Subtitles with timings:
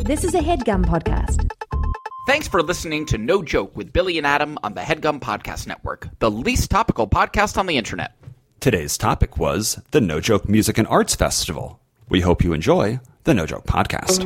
[0.00, 1.50] This is a headgum podcast.
[2.26, 6.08] Thanks for listening to No Joke with Billy and Adam on the Headgum Podcast Network,
[6.20, 8.12] the least topical podcast on the internet.
[8.60, 11.80] Today's topic was the No Joke Music and Arts Festival.
[12.08, 14.24] We hope you enjoy the No Joke Podcast.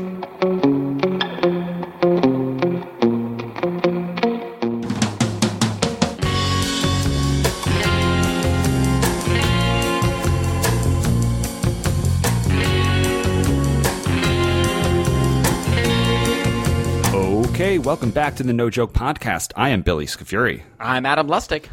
[17.84, 19.52] Welcome back to the No Joke Podcast.
[19.56, 21.66] I am Billy Scafuri, I'm Adam Lustig.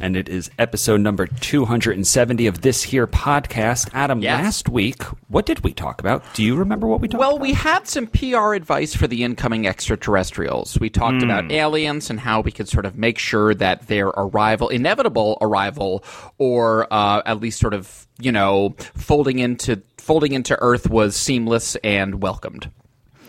[0.00, 3.88] and it is episode number 270 of this here podcast.
[3.92, 4.42] Adam, Yes.
[4.42, 6.24] last week, what did we talk about?
[6.34, 7.42] Do you remember what we talked Well, about?
[7.42, 10.80] we had some PR advice for the incoming extraterrestrials.
[10.80, 14.68] We talked about aliens and how we could sort of make sure that their arrival,
[14.70, 16.02] inevitable arrival,
[16.38, 21.76] or uh, at least sort of, you know, folding into folding into Earth was seamless
[21.84, 22.70] and welcomed.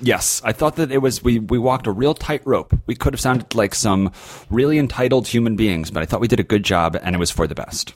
[0.05, 2.77] Yes, I thought that it was we we walked a real tightrope.
[2.87, 4.12] We could have sounded like some
[4.49, 7.32] really entitled human beings, but I thought we did a good job and it was
[7.32, 7.93] for the best.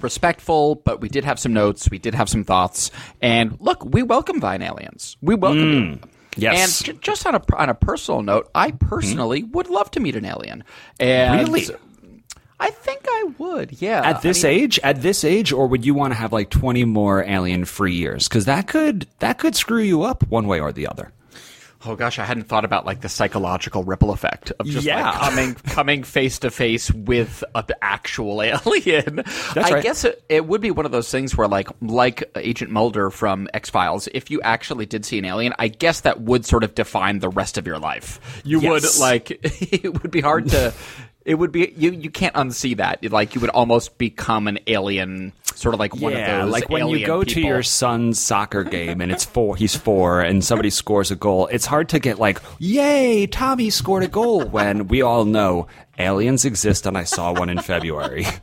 [0.00, 1.90] respectful, but we did have some notes.
[1.90, 2.90] We did have some thoughts.
[3.20, 5.16] And look, we welcome Vine aliens.
[5.20, 6.10] We welcome mm, you.
[6.36, 6.80] yes.
[6.80, 9.52] And j- just on a on a personal note, I personally mm-hmm.
[9.52, 10.64] would love to meet an alien.
[10.98, 11.66] And Really?
[12.60, 13.82] I think I would.
[13.82, 14.00] Yeah.
[14.02, 16.50] At this I mean, age, at this age, or would you want to have like
[16.50, 18.28] twenty more alien-free years?
[18.28, 21.12] Because that could that could screw you up one way or the other.
[21.86, 25.10] Oh gosh, I hadn't thought about like the psychological ripple effect of just Yeah.
[25.10, 29.16] like coming coming face to face with an actual alien.
[29.16, 29.82] That's I right.
[29.82, 33.48] guess it, it would be one of those things where like like Agent Mulder from
[33.52, 36.74] X Files, if you actually did see an alien, I guess that would sort of
[36.74, 38.40] define the rest of your life.
[38.44, 40.72] You would like it would be hard to
[41.24, 43.04] it would be you you can't unsee that.
[43.10, 46.88] Like you would almost become an alien sort of like one of those like when
[46.88, 50.70] you alien go to your son's soccer game and it's four, he's four, and somebody
[50.70, 51.46] scores a goal.
[51.48, 55.66] It's hard to get like, "Yay, Tommy scored a goal!" When we all know
[55.98, 58.26] aliens exist, and I saw one in February.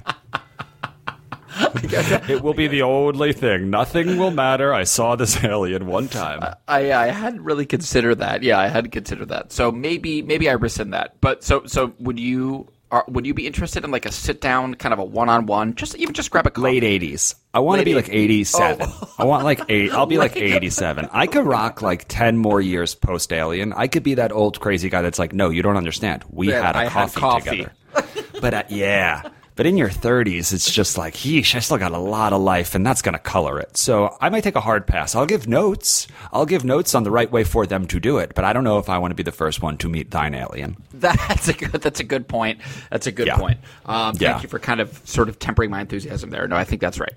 [1.73, 3.69] it will be the only thing.
[3.69, 4.73] Nothing will matter.
[4.73, 6.55] I saw this alien one time.
[6.67, 8.43] I, I hadn't really considered that.
[8.43, 9.51] Yeah, I hadn't considered that.
[9.51, 11.19] So maybe maybe I rescind that.
[11.21, 14.75] But so so would you are, would you be interested in like a sit down
[14.75, 15.75] kind of a one on one?
[15.75, 16.61] Just even just grab a coffee.
[16.65, 17.35] Late eighties.
[17.53, 18.13] I want to be like 80s.
[18.13, 18.87] eighty-seven.
[18.89, 19.13] Oh.
[19.17, 19.91] I want like eight.
[19.91, 21.09] I'll be like eighty-seven.
[21.11, 23.73] I could rock like ten more years post Alien.
[23.73, 26.23] I could be that old crazy guy that's like, no, you don't understand.
[26.29, 27.49] We Yeah, had a I had coffee, coffee."
[27.93, 28.39] together.
[28.41, 29.23] but uh, yeah.
[29.55, 32.73] But in your 30s, it's just like, yeesh, I still got a lot of life,
[32.73, 33.75] and that's going to color it.
[33.77, 35.13] So I might take a hard pass.
[35.13, 36.07] I'll give notes.
[36.31, 38.63] I'll give notes on the right way for them to do it, but I don't
[38.63, 40.77] know if I want to be the first one to meet thine alien.
[40.93, 41.71] That's a good.
[41.73, 42.59] That's a good point.
[42.89, 43.37] That's a good Yeah.
[43.37, 43.59] point.
[43.85, 44.31] Um, Yeah.
[44.33, 46.47] Thank you for kind of sort of tempering my enthusiasm there.
[46.47, 47.13] No, I think that's right.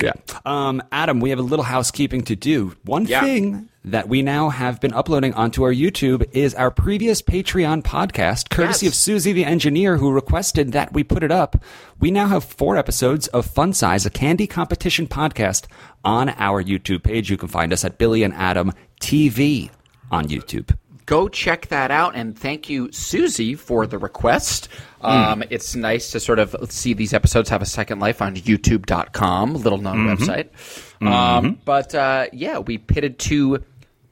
[0.00, 0.12] Yeah.
[0.44, 2.74] Um, Adam, we have a little housekeeping to do.
[2.84, 3.22] One Yeah.
[3.22, 8.48] thing that we now have been uploading onto our YouTube is our previous Patreon podcast,
[8.48, 8.92] courtesy Yes.
[8.94, 11.62] of Susie the engineer, who requested that we put it up.
[12.00, 15.66] We now have four episodes of Fun Size, a candy competition podcast,
[16.02, 17.30] on our YouTube page.
[17.30, 19.70] You can find us at Billy and Adam TV
[20.10, 20.74] on YouTube.
[21.06, 24.68] Go check that out, and thank you, Susie, for the request.
[25.02, 25.06] Hmm.
[25.06, 29.52] Um, It's nice to sort of see these episodes have a second life on YouTube.com,
[29.56, 30.22] little known Mm-hmm.
[30.24, 30.48] website.
[31.06, 33.62] Um, but uh, yeah, we pitted two.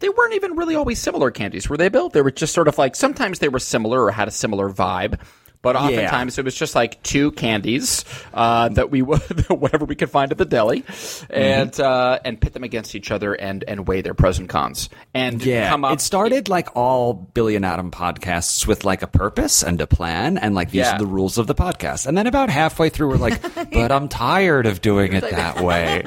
[0.02, 2.08] They weren't even really always similar candies, were they, Bill?
[2.08, 5.20] They were just sort of like sometimes they were similar or had a similar vibe.
[5.62, 10.10] But oftentimes it was just like two candies uh, that we would whatever we could
[10.10, 10.84] find at the deli,
[11.30, 11.82] and Mm-hmm.
[11.82, 15.44] uh, and pit them against each other and and weigh their pros and cons and
[15.44, 15.92] Yeah, come up.
[15.94, 20.36] it started like all Billy and Adam podcasts with like a purpose and a plan,
[20.36, 20.96] and like these Yeah.
[20.96, 22.06] are the rules of the podcast.
[22.06, 23.40] And then about halfway through, we're like,
[23.72, 26.02] but I'm tired of doing it that way.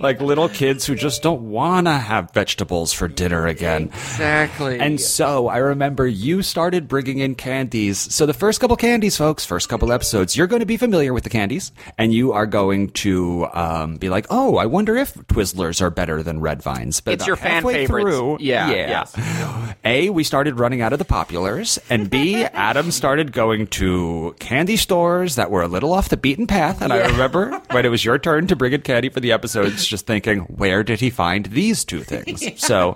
[0.00, 3.90] like little kids who just don't want to have vegetables for dinner again.
[3.92, 4.80] Exactly.
[4.80, 7.98] And so I remember you started bringing in candies.
[8.14, 11.24] So the first couple candies, folks, first couple episodes, you're going to be familiar with
[11.24, 15.80] the candies, and you are going to um, be like, "Oh, I wonder if Twizzlers
[15.80, 18.16] are better than Red Vines." But It's your fan halfway favorites.
[18.16, 19.04] Through, Yeah, yeah.
[19.16, 19.76] yes.
[19.84, 24.76] A, we started running out of the populars, and B, Adam started going to candy
[24.76, 26.80] stores that were a little off the beaten path.
[26.80, 29.84] And I remember when it was your turn to bring in candy for the episodes,
[29.84, 32.44] just thinking, where did he find these two things?
[32.64, 32.94] so,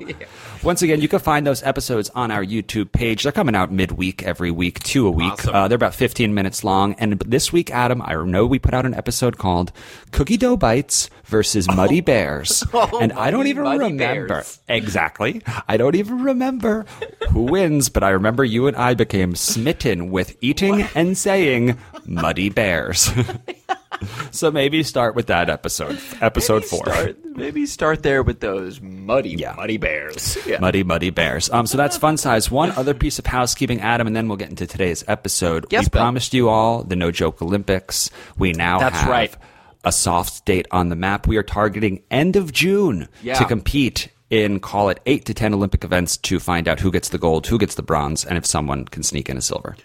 [0.63, 3.23] once again, you can find those episodes on our YouTube page.
[3.23, 5.33] They're coming out midweek every week, two a week.
[5.33, 5.55] Awesome.
[5.55, 6.95] Uh, they're about 15 minutes long.
[6.95, 9.73] And this week, Adam, I know we put out an episode called
[10.13, 12.65] Cookie Dough Bites versus Muddy Bears.
[12.83, 14.27] Oh, and I don't even remember.
[14.29, 14.61] Bears.
[14.69, 15.43] Exactly.
[15.69, 16.87] I don't even remember
[17.31, 22.49] who wins, but I remember you and I became smitten with eating and saying Muddy
[22.49, 23.11] Bears.
[24.31, 26.85] so maybe start with that episode, episode maybe four.
[26.87, 29.55] Start, maybe start there with those muddy, Yeah.
[29.57, 30.39] muddy bears.
[30.47, 30.59] Yeah.
[30.61, 31.51] Muddy, muddy bears.
[31.51, 32.51] Um, so that's fun size.
[32.51, 35.67] One other piece of housekeeping, Adam, and then we'll get into today's episode.
[35.71, 36.01] Yes, we Bill.
[36.03, 38.11] promised you all the No Joke Olympics.
[38.39, 39.37] We now That's have right.
[39.85, 41.27] a soft date on the map.
[41.27, 43.35] We are targeting end of June Yeah.
[43.35, 47.09] to compete in call it eight to ten Olympic events to find out who gets
[47.09, 49.77] the gold, who gets the bronze, and if someone can sneak in a silver.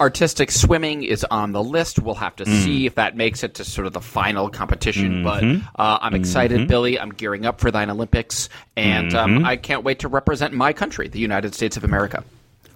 [0.00, 2.00] Artistic swimming is on the list.
[2.00, 2.62] We'll have to Mm.
[2.64, 5.22] see if that makes it to sort of the final competition.
[5.22, 5.58] Mm-hmm.
[5.74, 6.98] But uh, I'm excited, Billy.
[6.98, 9.36] I'm gearing up for thine Olympics, and Mm-hmm.
[9.38, 12.24] um, I can't wait to represent my country, the United States of America.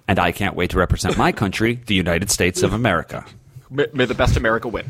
[0.07, 3.25] And I can't wait to represent my country, the United States of America.
[3.69, 4.89] May, may the best America win.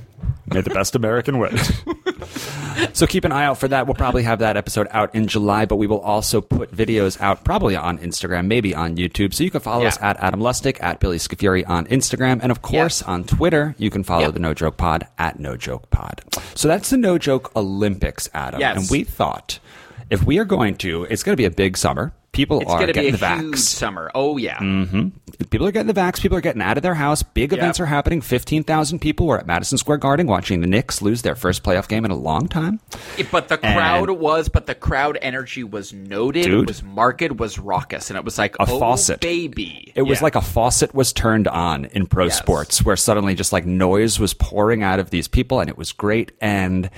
[0.54, 1.58] May the best American win.
[2.94, 3.88] so keep an eye out for that.
[3.88, 7.44] We'll probably have that episode out in July, but we will also put videos out
[7.44, 9.34] probably on Instagram, maybe on YouTube.
[9.34, 9.90] So you can follow Yeah.
[9.90, 13.04] us at Adam Lustig, at Billy Scafuri on Instagram, and of course Yes.
[13.04, 14.34] on Twitter, you can follow Yep.
[14.34, 16.22] the No Joke Pod at No Joke Pod.
[16.56, 18.60] So that's the No Joke Olympics, Adam.
[18.60, 18.78] Yes.
[18.78, 19.60] And we thought
[20.10, 22.14] if we are going to, it's going to be a big summer.
[22.32, 23.58] People It's are be getting a the vax.
[23.58, 24.12] summer.
[24.14, 24.58] Oh yeah.
[24.60, 25.10] Mm-hmm.
[25.50, 26.22] People are getting the vax.
[26.22, 27.24] People are getting out of their house.
[27.24, 27.84] Big events Yep.
[27.86, 28.22] are happening.
[28.22, 32.06] 15,000 people were at Madison Square Garden watching the Knicks lose their first playoff game
[32.06, 32.80] in a long time.
[33.18, 36.44] It- but the crowd And- was, but the crowd energy was noted.
[36.44, 36.64] Dude.
[36.64, 39.22] It was marked, was raucous, and it was like A oh, faucet.
[39.22, 39.92] baby.
[39.96, 40.24] It was Yeah.
[40.26, 42.38] like a faucet was turned on in pro Yes.
[42.38, 45.92] sports where suddenly just like noise was pouring out of these people and it was
[45.92, 46.32] great.
[46.40, 46.90] And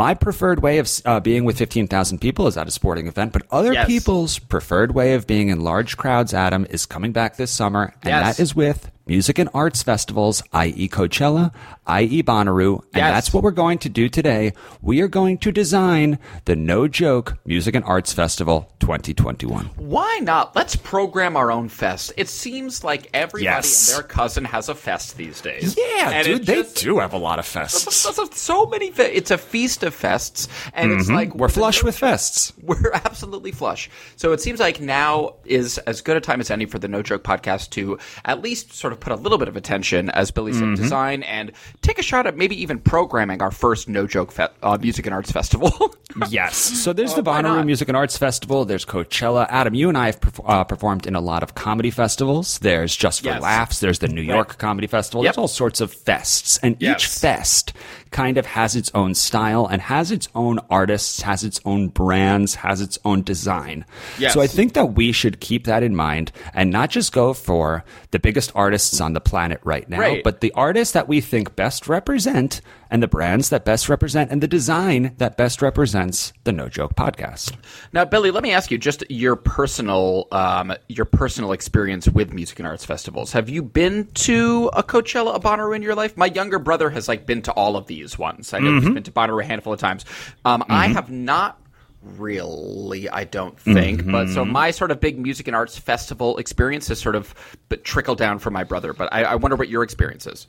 [0.00, 3.42] my preferred way of uh, being with 15,000 people is at a sporting event, but
[3.50, 3.86] other Yes.
[3.86, 7.92] people's preferred way of being in large crowds, Adam, is coming back this summer.
[8.02, 8.36] And Yes.
[8.38, 10.88] that is with music and arts festivals, i.e.
[10.88, 11.52] Coachella,
[11.90, 12.22] i.e.
[12.22, 12.76] Bonnaroo.
[12.94, 13.12] And Yes.
[13.12, 14.52] that's what we're going to do today.
[14.82, 19.66] We are going to design the No Joke Music and Arts Festival 2021.
[19.76, 20.54] Why not?
[20.56, 22.12] Let's program our own fest.
[22.16, 23.90] It seems like everybody Yes.
[23.90, 25.76] and their cousin has a fest these days.
[25.78, 27.90] Yeah, And dude, they just- do have a lot of fests.
[28.32, 28.90] So many.
[28.90, 31.38] Fe- it's a feast of fests, and it's like Mm-hmm.
[31.38, 32.52] We're flush with fests.
[32.62, 33.90] We're absolutely flush.
[34.16, 37.02] So it seems like now is as good a time as any for the No
[37.02, 40.52] Joke podcast to at least sort of put a little bit of attention, as Billy
[40.52, 40.74] said, Mm-hmm.
[40.82, 41.52] design and
[41.82, 45.14] take a shot at maybe even programming our first No Joke fe- uh, Music and
[45.14, 45.72] Arts Festival.
[46.28, 46.56] Yes.
[46.56, 47.64] So there's the Uh, why Bonnaroo?
[47.64, 48.64] Music and Arts Festival.
[48.64, 49.46] There's Coachella.
[49.48, 52.58] Adam, you and I have perf- uh, performed in a lot of comedy festivals.
[52.58, 53.40] There's Just for Yes.
[53.40, 53.78] Laughs.
[53.78, 55.22] There's the New York Comedy Festival.
[55.22, 55.34] Yep.
[55.34, 56.58] There's all sorts of fests.
[56.64, 57.72] And each fest
[58.10, 62.56] kind of has its own style and has its own artists, has its own brands,
[62.56, 63.84] has its own design.
[64.18, 64.34] Yes.
[64.34, 67.84] So I think that we should keep that in mind and not just go for
[68.10, 70.24] the biggest artists on the planet right now, Right.
[70.24, 74.42] but the artists that we think best represent and the brands that best represent and
[74.42, 77.54] the design that best represents the No Joke podcast.
[77.92, 82.58] Now, Billy, let me ask you just your personal um, your personal experience with music
[82.58, 83.32] and arts festivals.
[83.32, 86.16] Have you been to a Coachella, a Bonnaroo in your life?
[86.16, 88.52] My younger brother has like been to all of these ones.
[88.54, 88.86] I know Mm-hmm.
[88.86, 90.04] he's been to Bonnaroo a handful of times.
[90.44, 91.58] Um, I have not
[92.02, 94.06] really, I don't think.
[94.10, 94.52] But so Mm-hmm.
[94.52, 97.34] my sort of big music and arts festival experience has sort of
[97.68, 98.92] but trickled down for my brother.
[98.92, 100.46] But I, I wonder what your experience is.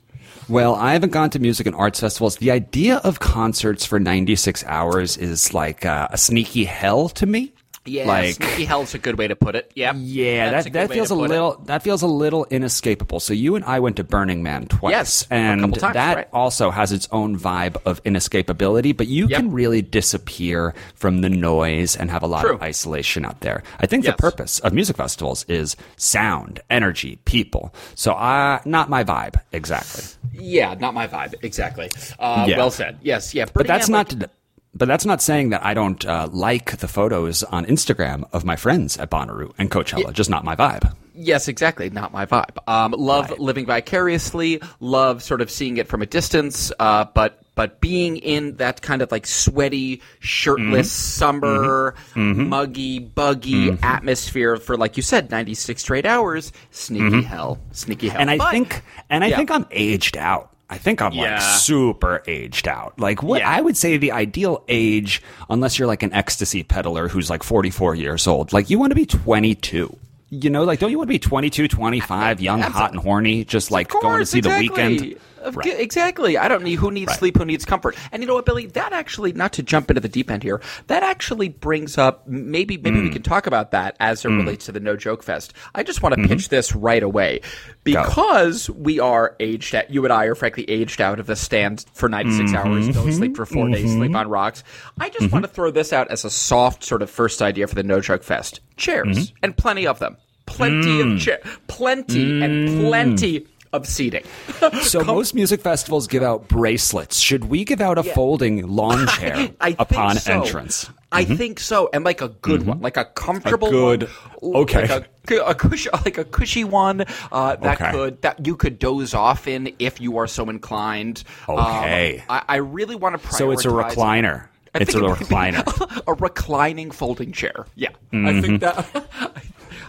[0.47, 2.37] Well, I haven't gone to music and arts festivals.
[2.37, 7.53] The idea of concerts for 96 hours is like uh, a sneaky hell to me.
[7.83, 9.71] Yeah, like sneaky hell's a good way to put it.
[9.73, 9.95] Yep.
[9.99, 11.29] Yeah, That's that, that feels a put it.
[11.29, 13.19] little that feels a little inescapable.
[13.19, 16.27] So you and I went to Burning Man twice, Yes, and times, that right.
[16.31, 18.95] also has its own vibe of inescapability.
[18.95, 19.39] But you Yep.
[19.39, 22.53] can really disappear from the noise and have a lot True.
[22.53, 23.63] of isolation out there.
[23.79, 24.13] I think Yes.
[24.15, 27.73] the purpose of music festivals is sound, energy, people.
[27.95, 30.03] So, uh, not my vibe exactly.
[30.33, 31.33] Yeah, not my vibe.
[31.41, 31.89] Exactly.
[32.19, 32.57] Uh, Yeah.
[32.57, 32.99] Well said.
[33.01, 33.45] Yes, yeah.
[33.51, 34.29] But that's Man, not.
[34.73, 38.55] But that's not saying that I don't uh, like the photos on Instagram of my
[38.55, 40.13] friends at Bonnaroo and Coachella.
[40.13, 40.93] Just not my vibe.
[41.13, 41.89] Yes, exactly.
[41.89, 42.57] Not my vibe.
[42.67, 44.61] Um, love living vicariously.
[44.79, 46.71] Love sort of seeing it from a distance.
[46.79, 51.19] Uh, but but being in that kind of like sweaty, shirtless, Mm-hmm.
[51.19, 56.53] summer, muggy, buggy atmosphere for like you said, ninety six straight hours.
[56.71, 57.59] Sneaky hell.
[57.71, 58.21] Sneaky hell.
[58.21, 58.21] Mm-hmm.
[58.21, 59.35] and I But- think and I yeah.
[59.37, 60.50] think I'm aged out.
[60.71, 61.33] I think I'm Yeah.
[61.33, 62.97] like super aged out.
[62.99, 63.49] Like what Yeah.
[63.51, 67.93] I would say the ideal age, unless you're like an ecstasy peddler who's like 44
[67.95, 69.95] years old, like you want to be 22.
[70.29, 73.69] You know, like don't you want to be 22, 25, young, hot, and horny, just
[73.69, 75.17] like Of going to course, see the weekend?
[75.53, 75.79] Right.
[75.79, 76.37] Exactly.
[76.37, 77.95] I don't need who needs sleep, who needs comfort.
[78.11, 78.67] And you know what, Billy?
[78.67, 82.77] That actually, not to jump into the deep end here, that actually brings up maybe
[82.77, 83.03] maybe Mm.
[83.03, 85.53] we can talk about that as it relates to the No Joke Fest.
[85.75, 86.29] I just want to Mm-hmm.
[86.33, 87.41] pitch this right away
[87.83, 89.89] because we are aged out.
[89.89, 92.55] You and I are frankly aged out of the stand for ninety Mm-hmm.
[92.55, 92.87] hours.
[92.89, 93.91] Don't sleep for 4 days.
[93.91, 94.63] Sleep on rocks.
[94.99, 97.75] I just want to throw this out as a soft sort of first idea for
[97.75, 98.61] the No Joke Fest.
[98.77, 99.35] Chairs Mm-hmm.
[99.43, 100.17] and plenty of them.
[100.45, 101.15] Plenty Mm.
[101.15, 101.43] of chairs.
[101.67, 104.23] Plenty and plenty of seating.
[104.81, 107.17] So most music festivals give out bracelets.
[107.17, 110.33] Should we give out a folding lawn chair I think upon so.
[110.33, 110.89] entrance?
[111.11, 114.07] I think so, and like a good one, like a comfortable good-
[114.39, 114.87] one, okay.
[114.87, 117.91] like a, a cushy, like a cushy one uh, that Okay.
[117.91, 121.23] could that you could doze off in if you are so inclined.
[121.49, 122.23] Um, Okay.
[122.29, 123.37] I, I really want to prioritize.
[123.37, 124.47] So it's a recliner.
[124.73, 126.03] I It's a it recliner.
[126.07, 127.65] a reclining folding chair.
[127.75, 128.41] Yeah, I Mm-hmm.
[128.41, 129.05] think that.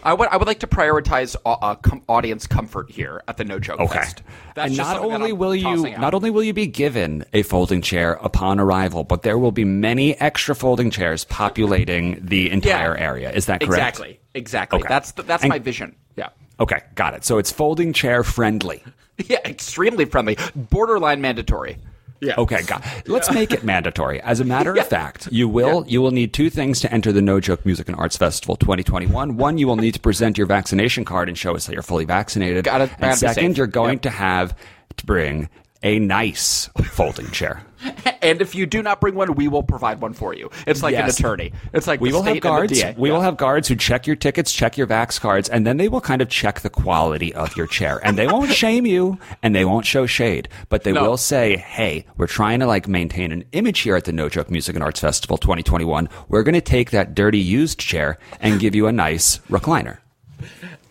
[0.02, 3.44] I would, I would like to prioritize uh, uh, com- audience comfort here at the
[3.44, 3.94] No Joke Okay.
[3.98, 4.22] Fest.
[4.54, 6.00] That's and not only will you out.
[6.00, 9.64] not only will you be given a folding chair upon arrival, but there will be
[9.64, 13.30] many extra folding chairs populating the entire area.
[13.32, 13.72] Is that correct?
[13.98, 14.20] Exactly.
[14.34, 14.78] Exactly.
[14.80, 14.88] Okay.
[14.88, 15.94] That's the, that's And- my vision.
[16.16, 16.30] Yeah.
[16.60, 17.24] Okay, got it.
[17.24, 18.82] So it's folding chair friendly.
[19.28, 21.76] Yeah, extremely friendly, borderline mandatory.
[22.22, 22.34] Yeah.
[22.38, 22.84] Okay, got.
[23.08, 24.20] Let's make it mandatory.
[24.20, 27.20] As a matter of fact, you will you will need two things to enter the
[27.20, 29.36] No Joke Music and Arts Festival 2021.
[29.36, 32.04] One, you will need to present your vaccination card and show us that you're fully
[32.04, 32.64] vaccinated.
[32.64, 34.02] Gotta- gotta and second, you're going Yep.
[34.02, 34.56] to have
[34.98, 35.48] to bring
[35.82, 37.62] a nice folding chair.
[38.22, 40.48] And if you do not bring one, we will provide one for you.
[40.64, 41.18] It's like Yes.
[41.18, 41.52] an attorney.
[41.72, 42.72] It's like we will have guards.
[42.72, 42.92] We Yeah.
[42.96, 46.00] will have guards who check your tickets, check your vax cards, and then they will
[46.00, 48.00] kind of check the quality of your chair.
[48.04, 51.02] And they won't shame you, and they won't show shade, but they No.
[51.02, 54.48] will say, "Hey, we're trying to like maintain an image here at the No Joke
[54.52, 56.08] Music and Arts Festival 2021.
[56.28, 59.96] We're going to take that dirty used chair and give you a nice recliner."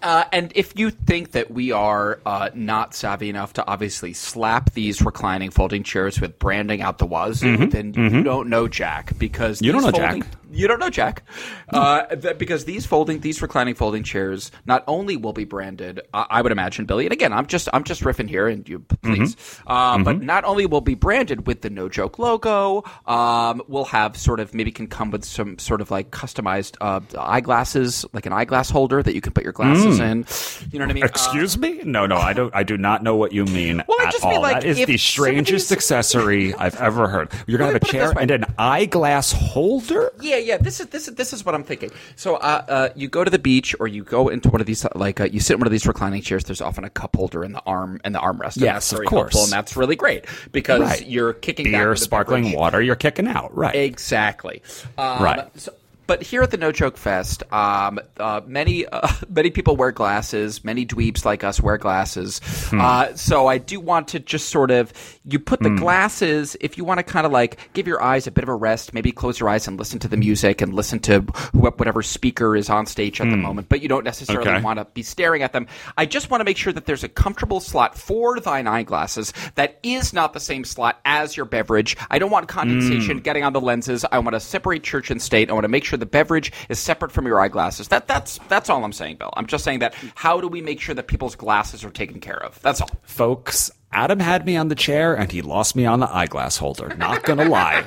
[0.01, 4.73] Uh, and if you think that we are uh, not savvy enough to obviously slap
[4.73, 9.59] these reclining folding chairs with branding out the wazoo, then you don't know Jack because
[9.61, 9.65] Mm-hmm.
[9.65, 10.31] You don't know folding, Jack.
[10.51, 11.23] You don't know Jack,
[11.69, 16.41] uh, because these folding, these reclining folding chairs, not only will be branded, I I
[16.41, 17.05] would imagine, Billy.
[17.05, 19.71] And again, I'm just I'm just riffing here, and you please, Mm-hmm.
[19.71, 24.17] uh, but not only will be branded with the No Joke logo, um, we'll have
[24.17, 28.33] sort of maybe can come with some sort of like customized uh, eyeglasses, like an
[28.33, 30.25] eyeglass holder that you can put your glasses in.
[30.71, 31.03] You know what I mean?
[31.03, 31.81] Uh, Excuse me?
[31.83, 32.53] No, no, I don't.
[32.55, 34.97] I do not know what you mean Well, I just mean, like, that is the
[34.97, 37.31] strangest accessory I've ever heard.
[37.47, 40.11] You're gonna have a put it this chair and an eyeglass holder.
[40.21, 40.57] Yeah, yeah.
[40.57, 41.91] This is this is this is what I'm thinking.
[42.15, 44.85] So, uh, uh, you go to the beach, or you go into one of these,
[44.95, 46.43] like, uh, you sit in one of these reclining chairs.
[46.43, 48.55] There's often a cup holder in the arm and the armrest.
[48.55, 49.33] and Yes, of course.
[49.33, 51.05] helpful, and that's really great because Right.
[51.07, 52.57] you're kicking Beer, sparkling beverage.
[52.59, 52.81] water.
[52.81, 53.75] You're kicking out, right?
[53.75, 54.61] Exactly.
[54.97, 55.47] Um, Right.
[55.59, 55.73] So,
[56.07, 60.63] but here at the No Joke Fest, um, uh, many uh, many people wear glasses.
[60.63, 62.39] Many dweebs like us wear glasses.
[62.69, 62.81] Hmm.
[62.81, 64.91] Uh, so I do want to just sort of
[65.25, 68.31] you put the glasses if you want to kind of like give your eyes a
[68.31, 68.93] bit of a rest.
[68.93, 71.19] Maybe close your eyes and listen to the music and listen to
[71.53, 73.69] wh- whatever speaker is on stage at the moment.
[73.69, 74.55] But you don't necessarily Hmm.
[74.57, 74.63] Okay.
[74.63, 75.67] want to be staring at them.
[75.97, 79.79] I just want to make sure that there's a comfortable slot for thine eyeglasses that
[79.83, 81.95] is not the same slot as your beverage.
[82.09, 83.23] I don't want condensation Mm.
[83.23, 84.05] getting on the lenses.
[84.11, 85.49] I want to separate church and state.
[85.49, 87.87] I want to make sure the beverage is separate from your eyeglasses.
[87.89, 89.33] That that's that's all I'm saying, Bill.
[89.35, 92.41] I'm just saying that how do we make sure that people's glasses are taken care
[92.43, 92.61] of?
[92.61, 92.89] That's all.
[93.03, 96.95] Folks, Adam had me on the chair and he lost me on the eyeglass holder.
[96.95, 97.85] Not gonna lie.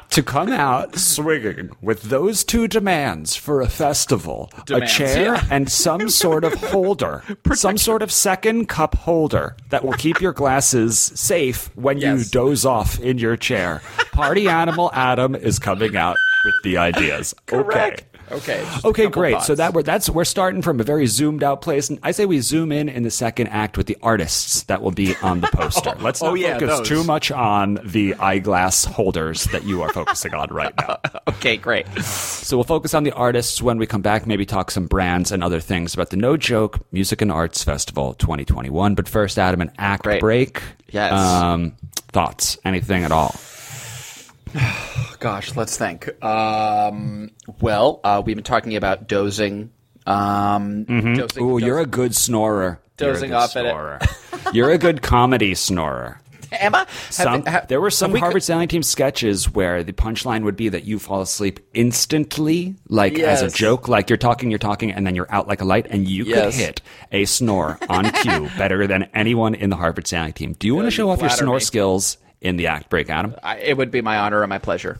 [0.16, 5.44] to come out swinging with those two demands for a festival Demands, a chair yeah.
[5.50, 7.22] and some sort of holder,
[7.52, 12.64] some sort of second cup holder that will keep your glasses safe when you doze
[12.64, 13.82] off in your chair.
[14.12, 17.34] Party Animal Adam is coming out with the ideas.
[17.52, 17.96] Okay.
[18.30, 18.66] Okay.
[18.84, 19.34] Okay, great.
[19.34, 19.46] thoughts.
[19.46, 22.26] So that we're that's we're starting from a very zoomed out place, and I say
[22.26, 25.46] we zoom in in the second act with the artists that will be on the
[25.46, 25.94] poster.
[26.00, 26.88] Let's not oh, yeah, focus those.
[26.88, 30.98] too much on the eyeglass holders that you are focusing on right now.
[31.28, 31.86] okay, great.
[32.02, 34.26] So we'll focus on the artists when we come back.
[34.26, 38.14] Maybe talk some brands and other things about the No Joke Music and Arts Festival
[38.14, 38.96] 2021.
[38.96, 40.20] But first, Adam, an act Great.
[40.20, 40.62] break.
[40.90, 41.12] Yes.
[41.12, 41.76] Um,
[42.08, 42.58] thoughts?
[42.64, 43.36] Anything at all?
[45.18, 46.22] Gosh, let's think.
[46.24, 49.70] Um, well, uh, we've been talking about dozing.
[50.06, 50.84] Um,
[51.14, 52.80] dozing Ooh, you're a good snorer.
[52.96, 53.66] Dozing off at
[54.02, 54.54] it.
[54.54, 56.20] you're a good comedy snorer.
[56.52, 56.86] Emma.
[57.10, 60.68] Some, there were some we Harvard co- Sailing Team sketches where the punchline would be
[60.68, 65.04] that you fall asleep instantly, like as a joke, like you're talking, you're talking, and
[65.06, 66.44] then you're out like a light, and you Yes.
[66.44, 70.52] could hit a snore on cue better than anyone in the Harvard Sailing Team.
[70.58, 71.60] Do you want to show off your snore me.
[71.60, 73.34] skills in the act break, Adam?
[73.42, 74.98] I, it would be my honor and my pleasure.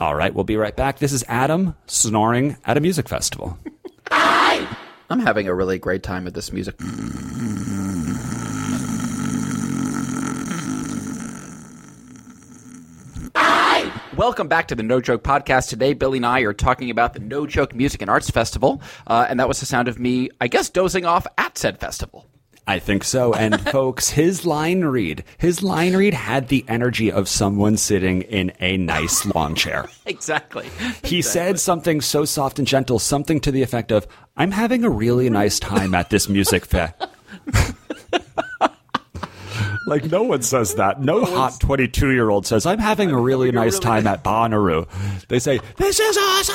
[0.00, 0.98] All right, we'll be right back.
[0.98, 3.58] This is Adam snoring at a music festival.
[4.10, 6.74] I'm having a really great time with this music.
[14.16, 15.68] Welcome back to the No Joke Podcast.
[15.68, 19.26] Today, Billy and I are talking about the No Joke Music and Arts Festival, uh,
[19.28, 22.24] and that was the sound of me, I guess, dozing off at said festival.
[22.66, 23.34] I think so.
[23.34, 28.52] And folks, his line read, his line read had the energy of someone sitting in
[28.60, 29.88] a nice lawn chair.
[30.06, 30.68] Exactly.
[31.02, 34.06] He said something so soft and gentle, something to the effect of,
[34.36, 36.94] I'm having a really nice time at this music fest.
[39.86, 41.00] Like no one says that.
[41.04, 44.88] No hot twenty-two-year-old says, "I'm having a really nice time at Bonnaroo."
[45.28, 46.54] They say, "This is awesome."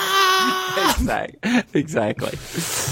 [1.01, 1.63] exactly.
[1.73, 2.37] exactly.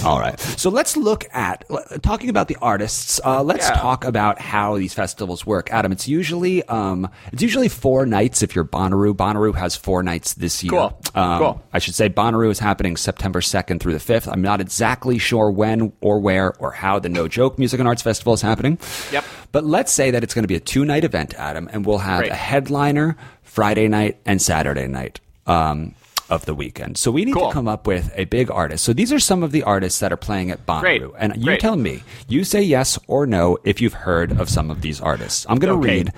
[0.05, 0.39] All right.
[0.39, 1.63] So let's look at
[2.01, 3.19] talking about the artists.
[3.23, 3.75] Uh, let's Yeah.
[3.75, 5.71] talk about how these festivals work.
[5.71, 9.13] Adam, it's usually um, it's usually four nights if you're Bonnaroo.
[9.15, 10.71] Bonnaroo has four nights this year.
[10.71, 11.01] Cool.
[11.15, 11.63] Um, Cool.
[11.73, 14.31] I should say Bonnaroo is happening September 2nd through the 5th.
[14.31, 18.01] I'm not exactly sure when or where or how the No Joke Music and Arts
[18.01, 18.77] Festival is happening.
[19.11, 19.23] Yep.
[19.51, 21.99] But let's say that it's going to be a two night event, Adam, and we'll
[21.99, 22.31] have Great.
[22.31, 25.19] a headliner Friday night and Saturday night.
[25.45, 25.95] Um,
[26.29, 26.97] of the weekend.
[26.97, 27.47] So we need Cool.
[27.47, 28.83] to come up with a big artist.
[28.83, 30.81] So these are some of the artists that are playing at Bonnaroo.
[30.81, 31.01] Great.
[31.17, 31.61] And you Great.
[31.61, 35.45] tell me, you say yes or no if you've heard of some of these artists.
[35.47, 35.99] I'm going to Okay.
[35.99, 36.11] read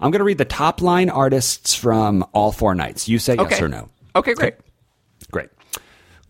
[0.00, 3.08] I'm going to read the top line artists from all four nights.
[3.08, 3.88] You say yes or no.
[4.14, 4.54] Okay, great.
[5.32, 5.48] Great.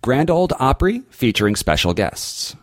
[0.01, 2.57] Grand Ole Opry featuring special guests.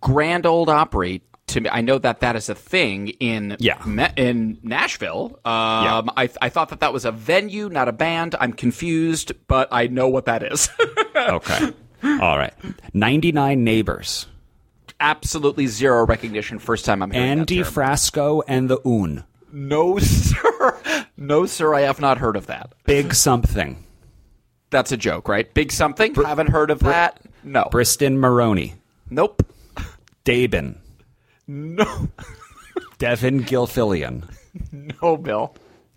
[0.00, 1.22] Grand Ole Opry.
[1.50, 3.82] To me, I know that that is a thing in Yeah.
[3.84, 5.38] Me- in Nashville.
[5.44, 8.34] Um, I I thought that that was a venue, not a band.
[8.40, 10.68] I'm confused, but I know what that is.
[11.16, 11.74] Okay.
[12.02, 12.54] All right.
[12.94, 14.26] 99 Neighbors.
[15.00, 16.58] Absolutely zero recognition.
[16.58, 17.58] First time I'm hearing Andy.
[17.60, 19.24] Frasco and the Un.
[19.52, 20.80] No, sir.
[21.18, 21.74] No, sir.
[21.74, 22.72] I have not heard of that.
[22.84, 23.84] Big Something.
[24.70, 25.52] That's a joke, right?
[25.52, 26.14] Big something.
[26.14, 27.20] Haven't heard of that.
[27.44, 27.64] No.
[27.70, 28.74] Briston Maroney.
[29.10, 29.42] nope.
[30.24, 30.76] Dabin.
[31.50, 32.08] No.
[32.98, 34.22] Devon Gilfillian.
[34.70, 35.56] No, Bill.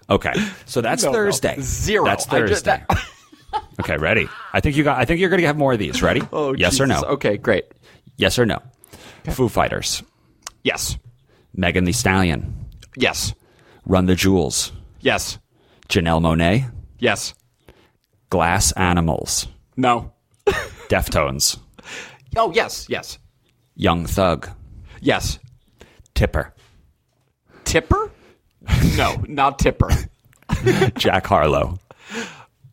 [0.10, 0.34] Okay.
[0.66, 1.16] So that's No, no.
[1.16, 1.58] Thursday.
[1.60, 2.06] Zero.
[2.06, 2.86] That's I just- Thursday.
[3.82, 4.28] okay, ready?
[4.52, 6.02] I think you got I think you're going to have more of these.
[6.02, 6.22] Ready?
[6.34, 6.96] Oh, yes or no?
[6.96, 7.10] Jesus.
[7.10, 7.66] Okay, great.
[8.18, 8.60] Yes or no?
[9.30, 10.02] Foo Fighters.
[10.64, 10.98] Yes.
[11.54, 12.66] Megan Thee Stallion.
[12.98, 13.34] Yes.
[13.86, 14.72] Run the Jewels.
[15.02, 15.38] Yes.
[15.90, 16.72] Janelle Monáe.
[17.00, 17.34] Yes.
[18.30, 19.48] Glass Animals.
[19.78, 20.14] No.
[20.90, 21.60] Deftones.
[22.36, 22.88] Oh, yes.
[22.90, 23.20] Yes.
[23.76, 24.50] Young Thug.
[25.02, 25.38] Yes.
[26.16, 26.54] Tipper.
[27.66, 28.12] Tipper?
[28.98, 29.90] No, not Tipper.
[30.98, 31.80] Jack Harlow.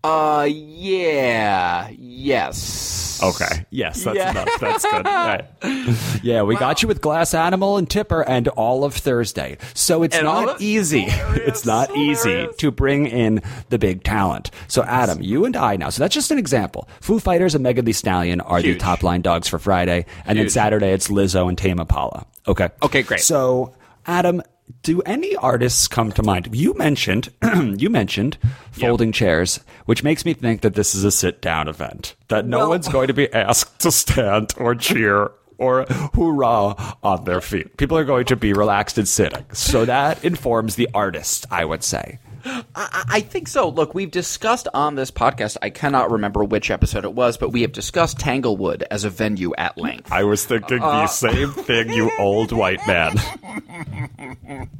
[0.02, 1.88] Uh, yeah.
[1.98, 3.20] Yes.
[3.22, 3.66] Okay.
[3.70, 4.30] Yes, that's Yeah.
[4.30, 4.48] enough.
[4.60, 5.04] That's good.
[5.04, 5.44] Right.
[6.22, 9.56] Yeah, we got you with Glass Animal and Tipper and all of Thursday.
[9.74, 11.06] So it's And not of- easy.
[11.34, 14.50] It's not easy to bring in the big talent.
[14.68, 15.88] So Adam, you and I now.
[15.90, 16.88] So that's just an example.
[17.00, 20.48] Foo Fighters and Megan Thee Stallion are the top line dogs for Friday, and then
[20.50, 22.26] Saturday it's Lizzo and Tame Impala.
[22.48, 22.68] Okay.
[22.82, 23.20] Okay, great.
[23.20, 23.74] So
[24.06, 24.42] Adam.
[24.82, 26.48] Do any artists come to mind?
[26.52, 27.30] You mentioned
[27.76, 28.38] you mentioned
[28.70, 32.14] folding chairs, which makes me think that this is a sit down event.
[32.28, 37.24] That no Well- one's going to be asked to stand or cheer or hoorah on
[37.24, 37.76] their feet.
[37.78, 39.44] People are going to be relaxed and sitting.
[39.52, 42.20] So that informs the artist, I would say.
[42.44, 43.68] I, I think so.
[43.68, 47.62] Look, we've discussed on this podcast, I cannot remember which episode it was, but we
[47.62, 50.10] have discussed Tanglewood as a venue at length.
[50.12, 53.14] I was thinking Uh, the same thing, you old white man.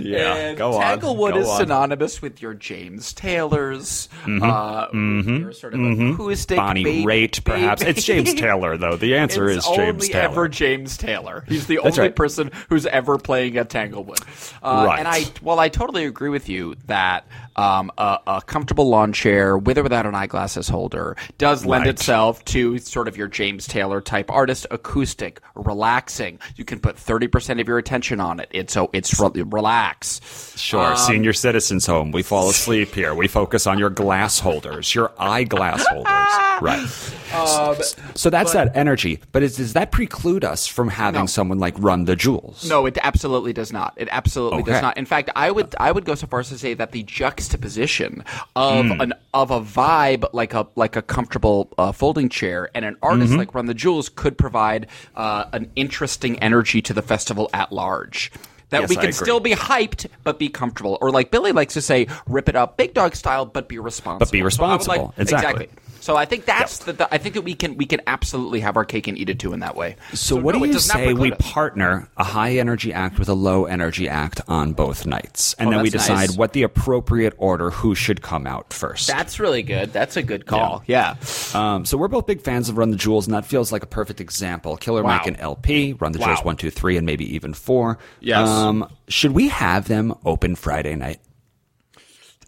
[0.00, 0.80] yeah, And go on.
[0.82, 1.58] Tanglewood go is on.
[1.60, 7.82] synonymous with your James Taylors, uh, your sort of acoustic Bonnie baby- Raitt, perhaps.
[7.82, 8.96] baby- It's James Taylor, though.
[8.96, 10.24] The answer It's is James Taylor.
[10.24, 11.44] ever James Taylor.
[11.48, 12.16] He's the That's only right.
[12.16, 14.20] person who's ever playing at Tanglewood.
[14.62, 14.98] Uh, Right.
[15.00, 19.56] And I, well, I totally agree with you that um, a, a comfortable lawn chair
[19.58, 21.90] with or without an eyeglasses holder does lend Right.
[21.90, 26.38] itself to sort of your James Taylor type artist, acoustic, relaxing.
[26.56, 28.48] You can put thirty percent of your attention on it.
[28.52, 30.20] It's so it's re- relax.
[30.56, 32.12] Sure, Um, senior citizens home.
[32.12, 33.14] We fall asleep here.
[33.14, 36.06] We focus on your glass holders, your eyeglass holders.
[36.62, 36.88] Right.
[37.34, 37.76] Um,
[38.14, 39.20] so that's that energy.
[39.32, 41.26] But is, does that preclude us from having No.
[41.26, 42.68] someone like Run the Jewels?
[42.68, 43.94] No, it absolutely does not.
[43.96, 44.72] It absolutely Okay.
[44.72, 44.96] does not.
[44.96, 48.24] In fact, I would I would go so far as to say that the juxtaposition
[48.54, 49.00] of Hmm.
[49.00, 53.30] an of a vibe like a like a comfortable uh, folding chair and an artist
[53.30, 53.38] Mm-hmm.
[53.38, 54.86] like Run the Jewels could provide
[55.16, 58.30] uh, an interesting energy to the festival at large.
[58.70, 61.80] That Yes, we can still be hyped but be comfortable, or like Billy likes to
[61.80, 64.18] say, rip it up, big dog style, but be responsible.
[64.26, 65.14] But be So I would responsible.
[65.18, 65.68] Exactly.
[66.06, 67.12] So I think that's the, the.
[67.12, 69.52] I think that we can we can absolutely have our cake and eat it too
[69.52, 69.96] in that way.
[70.14, 71.52] So, what no, do it you say we preclude us.
[71.52, 75.72] partner a high energy act with a low energy act on both nights, and Oh,
[75.72, 76.36] then we decide nice.
[76.36, 79.08] what the appropriate order who should come out first?
[79.08, 79.92] That's really good.
[79.92, 80.84] That's a good call.
[80.86, 81.16] Yeah.
[81.54, 83.88] Um, so we're both big fans of Run the Jewels, and that feels like a
[83.88, 84.76] perfect example.
[84.76, 85.16] Killer Wow.
[85.16, 86.26] Mike and El-P, Run the Wow.
[86.26, 87.98] Jewels one, two, three, and maybe even four.
[88.20, 88.48] Yes.
[88.48, 91.18] Um, should we have them open Friday night?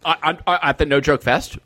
[0.05, 1.57] I, I, at the No Joke Fest?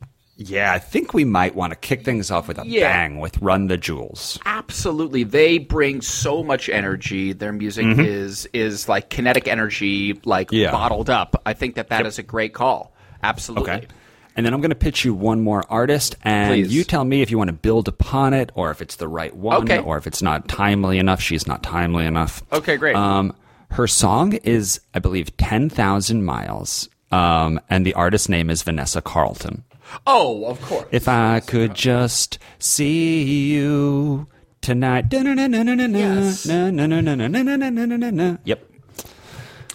[0.45, 2.91] Yeah, I think we might want to kick things off with a Yeah.
[2.91, 4.39] bang with Run the Jewels.
[4.45, 5.23] Absolutely.
[5.23, 7.33] They bring so much energy.
[7.33, 10.55] Their music is is like kinetic energy, like Mm-hmm.
[10.63, 10.71] Yeah.
[10.71, 11.41] bottled up.
[11.45, 12.93] I think that that is a great call.
[13.23, 13.71] Absolutely.
[13.71, 13.87] Okay.
[14.35, 16.73] And then I'm going to pitch you one more artist, and Please.
[16.73, 19.35] you tell me if you want to build upon it, or if it's the right
[19.35, 19.77] one, Okay.
[19.77, 21.21] or if it's not timely enough.
[21.21, 22.41] She's not timely enough.
[22.51, 22.95] Okay, great.
[22.95, 23.35] Um,
[23.69, 26.89] Her song is, I believe, 10,000 Miles.
[27.11, 29.63] Um, and the artist name is Vanessa Carlton.
[30.05, 30.87] Oh, of course.
[30.91, 34.27] If I could just see you
[34.61, 35.09] tonight.
[35.11, 36.45] Yes.
[38.45, 38.72] Yep.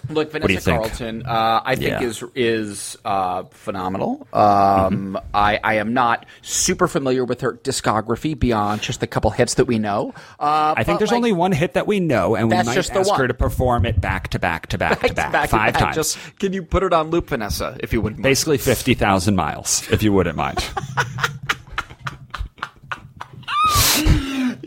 [0.09, 0.71] Look, Vanessa?
[0.71, 2.03] Carlton, uh, I think Yeah.
[2.03, 4.27] is is uh, phenomenal.
[4.33, 5.17] Um, Mm-hmm.
[5.35, 9.67] I, I am not super familiar with her discography beyond just the couple hits that
[9.67, 10.15] we know.
[10.41, 12.91] Uh, I think there's like, only one hit that we know, and we might just
[12.93, 15.83] ask her to perform it back to back to back to back, back five back.
[15.83, 15.97] times.
[15.97, 18.19] Just can you put it on loop, Vanessa, if you wouldn't?
[18.21, 18.25] mind?
[18.31, 20.65] Basically 50,000 miles, if you wouldn't mind.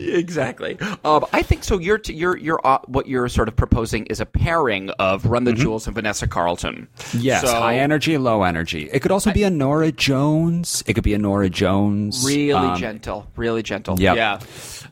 [0.08, 0.78] exactly.
[1.04, 1.78] Um, I think so.
[1.78, 5.44] You're t- you're you're uh, what you're sort of proposing is a pairing of Run
[5.44, 6.88] the Jewels and Vanessa Carlton.
[6.98, 7.18] Mm-hmm.
[7.20, 8.88] Yes, So- high energy, low energy.
[8.92, 10.82] It could also be a Norah Jones.
[10.86, 12.24] It could be a Norah Jones.
[12.26, 13.98] Really Um, gentle, really gentle.
[13.98, 14.16] Yep.
[14.16, 14.38] Yeah.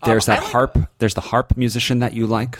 [0.05, 0.79] There's Um, that harp.
[0.99, 2.59] There's the harp musician that you like.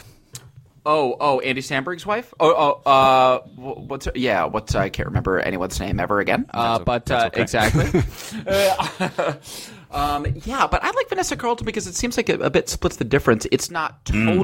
[0.83, 2.33] Oh, oh, Andy Samberg's wife.
[2.39, 4.45] Oh, oh, uh, what's her, yeah?
[4.45, 6.47] What's I can't remember anyone's name ever again.
[6.51, 8.01] Uh, but uh, that's exactly.
[9.91, 12.95] Um, yeah, but I like Vanessa Carlton because it seems like it a bit splits
[12.95, 13.45] the difference.
[13.51, 14.39] It's not Mm.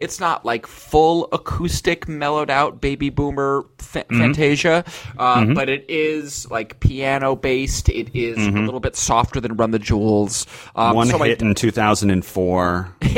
[0.00, 4.20] It's not like full acoustic, mellowed out baby boomer fa- Mm-hmm.
[4.20, 4.84] Fantasia,
[5.18, 7.88] uh, but it is like piano based.
[7.88, 10.46] It is a little bit softer than Run the Jewels.
[10.76, 10.96] Um, Mm-hmm.
[10.96, 12.94] One so I- hit in 2004.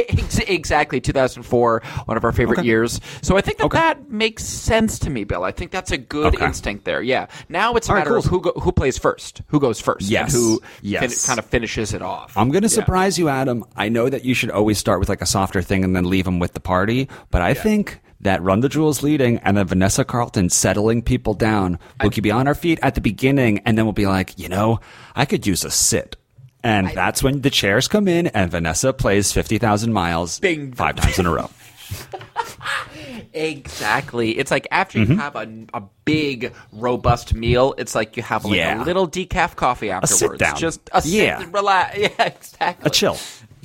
[0.46, 5.10] Exactly 2004 one of our favorite years so i think that that makes sense to
[5.10, 6.44] me bill i think that's a good Okay.
[6.44, 8.40] instinct there yeah now it's a All right, matter of cool.
[8.40, 10.32] who go, who plays first who goes first and Yes.
[10.32, 11.26] who Yes.
[11.26, 13.64] kind of finishes it off I'm going to surprise you, Adam.
[13.76, 16.24] I know that you should always start with like a softer thing and then leave
[16.24, 20.04] them with the party, but I think that Run the Jewels leading and then Vanessa
[20.04, 21.78] Carlton settling people down.
[22.00, 24.48] We'll keep you on our feet at the beginning and then we'll be like, you
[24.48, 24.78] know,
[25.16, 26.16] I could use a sit.
[26.62, 30.72] And that's when the chairs come in and Vanessa plays 50,000 miles Bing.
[30.74, 31.48] five times in a row.
[33.32, 35.12] exactly it's like after Mm-hmm.
[35.12, 38.82] you have a, a big robust meal it's like you have like Yeah.
[38.82, 40.56] a little decaf coffee afterwards sit down.
[40.56, 41.40] just a Yeah.
[41.40, 43.16] sit, relax yeah exactly A chill.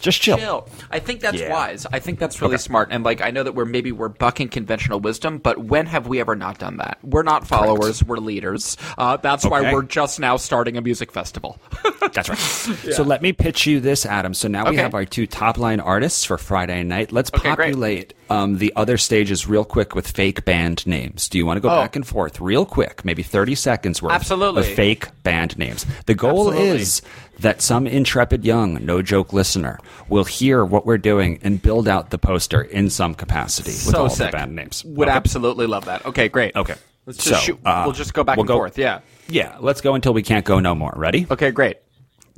[0.06, 0.38] Just chill.
[0.38, 0.70] chill.
[0.92, 1.52] I think that's Yeah.
[1.52, 1.86] wise.
[1.92, 2.90] I think that's really smart.
[2.92, 6.20] And like I know that we're maybe we're bucking conventional wisdom, but when have we
[6.20, 7.00] ever not done that?
[7.04, 8.78] We're not followers, we're leaders.
[8.98, 11.60] Uh, that's why we're just now starting a music festival.
[12.14, 12.38] That's right.
[12.38, 14.34] So let me pitch you this, Adam.
[14.34, 17.12] So now we have our two top line artists for Friday night.
[17.12, 17.72] Let's Okay, great.
[17.74, 21.30] populate um, the other stages real quick with fake band names.
[21.30, 21.80] Do you want to go Oh.
[21.82, 24.62] back and forth real quick, maybe 30 seconds worth Absolutely.
[24.62, 25.86] of fake band names?
[26.06, 26.82] The goal Absolutely.
[26.82, 27.02] is
[27.40, 32.10] that some intrepid young, no joke listener will hear what we're doing and build out
[32.10, 34.32] the poster in some capacity with so all sick.
[34.32, 34.84] the band names.
[34.86, 35.16] Would Okay?
[35.18, 36.06] absolutely love that.
[36.06, 36.56] Okay, great.
[36.56, 36.76] Okay.
[37.06, 37.60] Let's just So, shoot.
[37.66, 38.78] uh, we'll just go back we'll and go- forth.
[38.78, 39.00] Yeah.
[39.28, 40.94] Yeah, let's go until we can't go no more.
[40.96, 41.28] Ready?
[41.30, 41.78] Okay, great.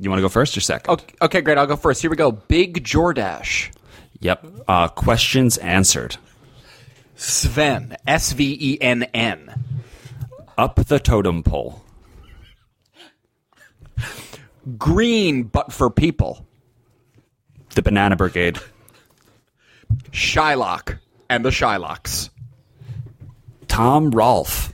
[0.00, 0.92] You want to go first or second?
[0.92, 1.58] Okay, okay, great.
[1.58, 2.00] I'll go first.
[2.02, 2.30] Here we go.
[2.30, 3.70] Big Jordash.
[4.20, 4.46] Yep.
[4.66, 6.16] Uh, questions answered.
[7.16, 7.96] Sven.
[8.06, 9.64] S V E N N.
[10.56, 11.82] Up the totem pole.
[14.76, 16.46] Green, but for people.
[17.74, 18.58] The Banana Brigade.
[20.10, 20.98] Shylock
[21.30, 22.30] and the Shylocks.
[23.68, 24.72] Tom Rolfe.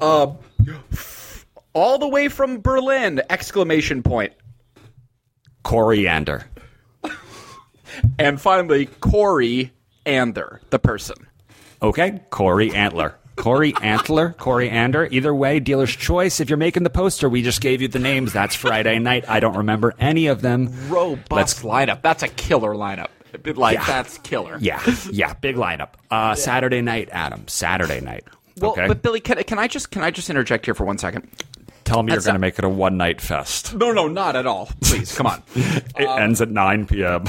[0.00, 3.20] All the way from Berlin!
[3.30, 4.32] Exclamation point.
[5.64, 6.46] Coriander.
[8.18, 9.72] And finally, Corey
[10.06, 11.26] Ander, the person.
[11.82, 12.20] Okay.
[12.30, 13.16] Corey Antler.
[13.36, 15.08] Corey Antler, Corey Ander.
[15.10, 16.38] Either way, dealer's choice.
[16.38, 18.32] If you're making the poster, we just gave you the names.
[18.32, 19.24] That's Friday night.
[19.28, 20.70] I don't remember any of them.
[20.88, 22.02] Robust Let's- lineup.
[22.02, 23.08] That's a killer lineup.
[23.56, 23.84] Like, Yeah.
[23.86, 24.56] that's killer.
[24.60, 25.90] Yeah, yeah, big lineup.
[26.08, 27.48] Uh, Saturday night, Adam.
[27.48, 28.22] Saturday night.
[28.60, 28.86] Well, okay.
[28.86, 31.28] but Billy, can, can I just can I just interject here for one second?
[31.84, 33.74] Tell me you're going to make it a one night fest.
[33.74, 34.70] No, no, not at all.
[34.80, 35.42] Please, come on.
[35.54, 37.24] It ends at 9 p.m.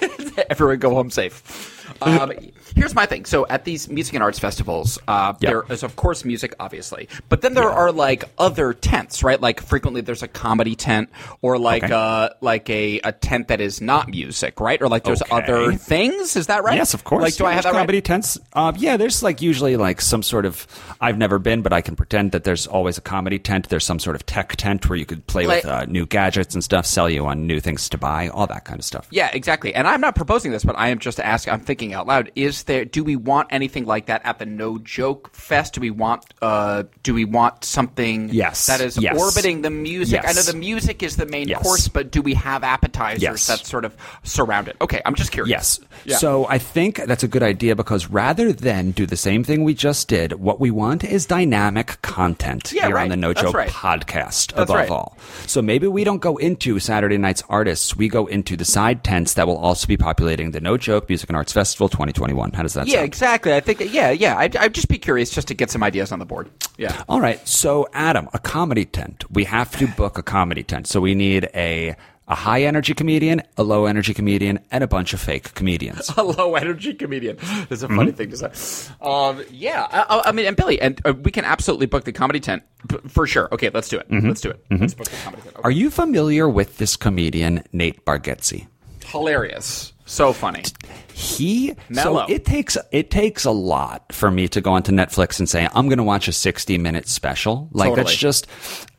[0.50, 1.94] Everyone go home safe.
[2.02, 2.32] Um,
[2.74, 3.24] here's my thing.
[3.24, 5.50] So at these music and arts festivals, uh, Yep.
[5.50, 9.40] there is of course music, obviously, but then there are like other tents, right?
[9.40, 11.10] Like frequently there's a comedy tent
[11.42, 11.92] or like Okay.
[11.94, 14.80] uh like a, a tent that is not music, right?
[14.80, 15.36] Or like there's Okay.
[15.36, 16.36] other things.
[16.36, 16.76] Is that right?
[16.76, 17.22] Yes, of course.
[17.22, 18.04] Like, do Yeah, I have comedy right?
[18.04, 18.38] tents?
[18.52, 20.66] Uh, yeah, there's like usually like some sort of.
[21.00, 23.68] I've never been, but I can pretend that there's always a comedy tent.
[23.68, 26.54] There's some sort of tech tent where you could play Like- with uh, new gadgets
[26.54, 29.06] and stuff, sell you on new things to buy, all that kind of stuff.
[29.10, 29.74] Yeah, exactly.
[29.74, 31.52] And I'm not proposing this, but I am just asking.
[31.54, 32.30] I'm thinking out loud.
[32.34, 32.84] Is is there?
[32.84, 35.74] Do we want anything like that at the No Joke Fest?
[35.74, 36.24] Do we want?
[36.42, 38.28] Uh, do we want something?
[38.32, 38.66] Yes.
[38.66, 39.18] that is Yes.
[39.18, 40.22] orbiting the music.
[40.26, 41.62] I know the music is the main Yes.
[41.62, 43.46] course, but do we have appetizers Yes.
[43.46, 44.76] that sort of surround it?
[44.80, 45.50] Okay, I'm just curious.
[45.50, 45.80] Yes.
[46.04, 46.16] Yeah.
[46.16, 49.74] So I think that's a good idea because rather than do the same thing we
[49.74, 53.02] just did, what we want is dynamic content Yeah, here right.
[53.04, 53.68] on the No Joke right.
[53.70, 54.90] podcast That's above right.
[54.90, 55.16] all.
[55.46, 59.34] So maybe we don't go into Saturday night's artists, we go into the side tents
[59.34, 62.47] that will also be populating the No Joke Music and Arts Festival 2021.
[62.52, 63.06] How does that Yeah, sound?
[63.06, 63.54] exactly.
[63.54, 63.80] I think.
[63.92, 64.36] Yeah, yeah.
[64.36, 66.50] I'd, I'd just be curious just to get some ideas on the board.
[66.76, 67.02] Yeah.
[67.08, 67.46] All right.
[67.48, 69.24] So, Adam, a comedy tent.
[69.30, 70.86] We have to book a comedy tent.
[70.86, 71.96] So, we need a
[72.30, 76.10] a high energy comedian, a low energy comedian, and a bunch of fake comedians.
[76.18, 77.38] a low energy comedian.
[77.70, 78.92] That's a funny thing to say.
[79.00, 82.38] Um, yeah, I, I mean, and Billy, and uh, we can absolutely book the comedy
[82.38, 83.48] tent b- for sure.
[83.52, 84.06] Okay, let's do it.
[84.10, 84.62] Let's do it.
[84.70, 85.54] Let's book the comedy tent.
[85.56, 85.62] Okay.
[85.64, 88.66] Are you familiar with this comedian, Nate Bargatze?
[89.06, 90.64] Hilarious, so funny.
[91.12, 92.26] He Mellow.
[92.26, 95.68] so it takes it takes a lot for me to go onto Netflix and say
[95.74, 97.68] I'm going to watch a 60 minute special.
[97.72, 98.04] Like Totally.
[98.04, 98.46] that's just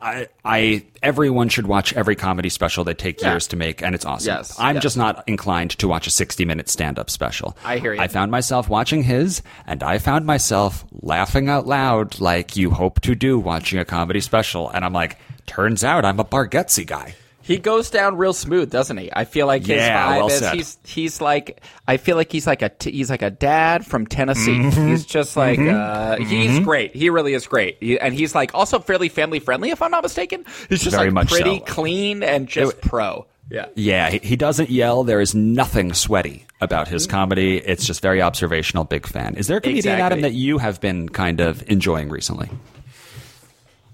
[0.02, 3.30] I I everyone should watch every comedy special they take Yeah.
[3.30, 4.34] years to make and it's awesome.
[4.34, 4.82] Yes, I'm yes.
[4.82, 7.56] just not inclined to watch a 60 minute stand up special.
[7.64, 8.00] I hear you.
[8.00, 13.00] I found myself watching his and I found myself laughing out loud like you hope
[13.00, 17.14] to do watching a comedy special and I'm like turns out I'm a Bargatze guy.
[17.50, 19.10] He goes down real smooth, doesn't he?
[19.12, 20.54] I feel like his Yeah, vibe well is said.
[20.54, 24.06] he's he's like I feel like he's like a t- he's like a dad from
[24.06, 24.52] Tennessee.
[24.58, 24.88] Mm-hmm.
[24.88, 26.94] He's just like uh, he's great.
[26.94, 30.02] He really is great, He- and he's like also fairly family friendly, if I'm not
[30.02, 30.44] mistaken.
[30.68, 31.64] He's just Very like much pretty so.
[31.64, 33.26] clean and just pro.
[33.50, 33.66] Yeah.
[33.74, 35.02] Yeah, he, he doesn't yell.
[35.02, 37.56] There is nothing sweaty about his comedy.
[37.56, 38.84] It's just very observational.
[38.84, 39.34] Big fan.
[39.34, 40.02] Is there a comedian, Exactly.
[40.04, 42.48] Adam, that you have been kind of enjoying recently?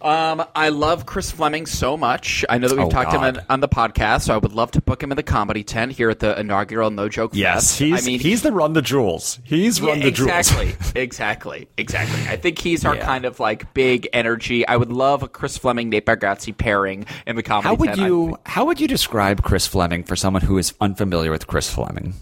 [0.06, 2.44] Um, I love Chris Fleming so much.
[2.48, 4.52] I know that we've Oh, talked to him on, on the podcast, so I would
[4.52, 7.78] love to book him in the comedy tent here at the inaugural No Joke Fest.
[7.78, 9.40] he's I mean, he's the run the jewels.
[9.44, 10.92] He's Yeah, run the exactly, jewels.
[10.94, 12.16] exactly, exactly.
[12.16, 12.32] Exactly.
[12.32, 13.04] I think he's our Yeah.
[13.04, 14.66] kind of like big energy.
[14.66, 17.68] I would love a Chris Fleming Nate Bargatze pairing in the comedy.
[17.68, 17.98] How would tent.
[18.00, 22.14] You how would you describe Chris Fleming for someone who is unfamiliar with Chris Fleming?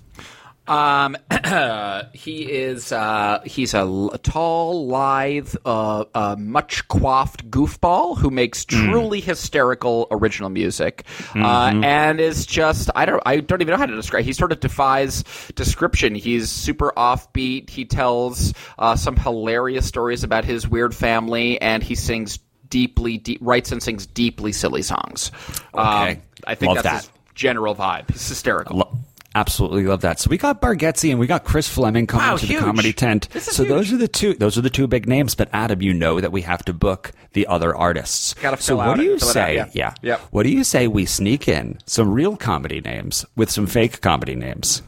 [0.67, 1.17] Um,
[2.15, 9.21] he is uh, he's a, tall, lithe, uh, uh, much coiffed goofball who makes truly
[9.21, 13.95] hysterical original music, uh, and is just I don't I don't even know how to
[13.95, 14.25] describe.
[14.25, 15.23] He sort of defies
[15.55, 16.15] description.
[16.15, 17.69] He's super offbeat.
[17.69, 23.39] He tells uh, some hilarious stories about his weird family, and he sings deeply, deep,
[23.43, 25.31] writes and sings deeply silly songs.
[25.75, 26.13] Okay.
[26.13, 27.13] Um, I think Love that's that.
[27.13, 28.11] his general vibe.
[28.11, 28.99] He's hysterical.
[29.37, 30.21] Absolutely love that.
[30.21, 32.61] So we got Bargatze and we got Chris Fleming coming Wow, to huge.
[32.61, 33.29] the comedy tent.
[33.41, 34.35] So those are the two.
[34.35, 35.35] Those are the two big names.
[35.35, 38.35] But Adam, you know that we have to book the other artists.
[38.35, 39.57] Gotta so what do you it out, say?
[39.57, 39.69] yeah.
[39.73, 39.95] yeah.
[40.03, 40.21] Yep.
[40.31, 44.37] What do you say we sneak in some real comedy names with some fake comedy
[44.37, 44.83] names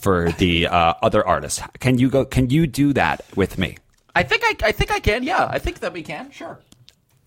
[0.00, 1.62] for the uh, other artists?
[1.78, 2.24] Can you go?
[2.24, 3.78] Can you do that with me?
[4.16, 5.22] I think I, I think I can.
[5.22, 6.32] Yeah, I think that we can.
[6.32, 6.58] Sure.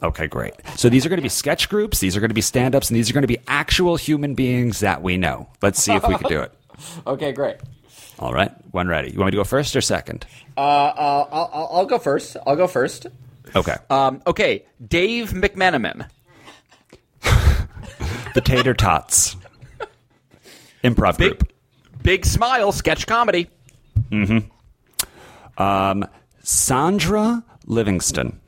[0.04, 0.54] Okay, great.
[0.76, 2.90] So these are going to be sketch groups, these are going to be stand ups,
[2.90, 5.48] and these are going to be actual human beings that we know.
[5.62, 6.52] Let's see if we can do it.
[7.08, 7.58] Okay, great.
[8.20, 9.12] All right, when ready.
[9.12, 10.26] You want me to go first or second?
[10.58, 12.38] Uh, uh, I'll, I'll, I'll go first.
[12.48, 13.08] I'll go first.
[13.56, 13.76] Okay.
[13.90, 16.08] Um, okay, Dave McMenamin.
[18.34, 19.36] the Tater Tots.
[20.84, 21.52] Improv Big, group.
[22.04, 23.50] big smile, sketch comedy.
[24.12, 25.62] Mm-hmm.
[25.62, 26.06] Um,
[26.44, 28.40] Sandra Livingston.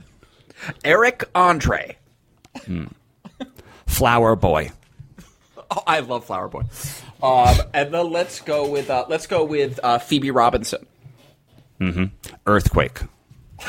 [0.86, 1.98] Eric Andre.
[3.86, 4.72] Flower Boy.
[5.70, 6.62] Oh, I love Flower Boy.
[7.22, 10.86] Um, and then let's go with uh, let's go with uh, Phoebe Robinson.
[11.80, 12.06] Mm-hmm.
[12.46, 13.02] Earthquake.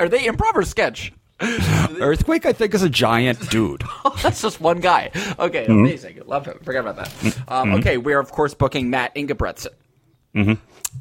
[0.00, 1.12] Are they improv or sketch?
[1.40, 3.84] Earthquake, I think, is a giant dude.
[4.22, 5.12] That's just one guy.
[5.38, 6.20] Okay, amazing.
[6.26, 6.58] Love him.
[6.64, 7.38] Forget about that.
[7.46, 9.68] Um, Okay, we're of course booking Matt Ingebretson.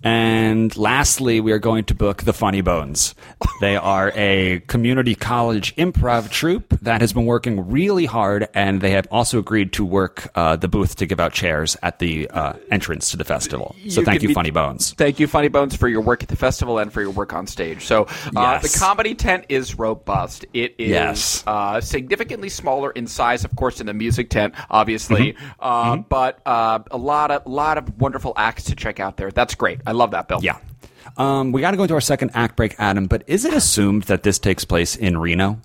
[0.04, 3.16] And lastly, we are going to book the Funny Bones.
[3.62, 8.92] They are a community college improv troupe that has been working really hard, and they
[8.92, 12.54] have also agreed to work uh, the booth to give out chairs at the uh,
[12.70, 13.76] entrance to the festival.
[13.90, 14.94] So You thank you, be- Funny Bones.
[14.94, 17.48] Thank you, Funny Bones, for your work at the festival and for your work on
[17.48, 17.86] stage.
[17.86, 18.74] So, uh, Yes.
[18.74, 20.46] the comedy tent is robust.
[20.54, 21.44] It is Yes.
[21.48, 25.46] uh, significantly smaller in size, of course, than the music tent, obviously, Mm-hmm.
[25.60, 29.32] uh, but uh, a lot of lot of wonderful acts to check out there.
[29.32, 29.77] That's great.
[29.86, 30.40] I love that, Bill.
[30.42, 30.58] Yeah.
[31.18, 34.04] Um, we got to go into our second act break, Adam, but is it assumed
[34.04, 35.60] that this takes place in Reno?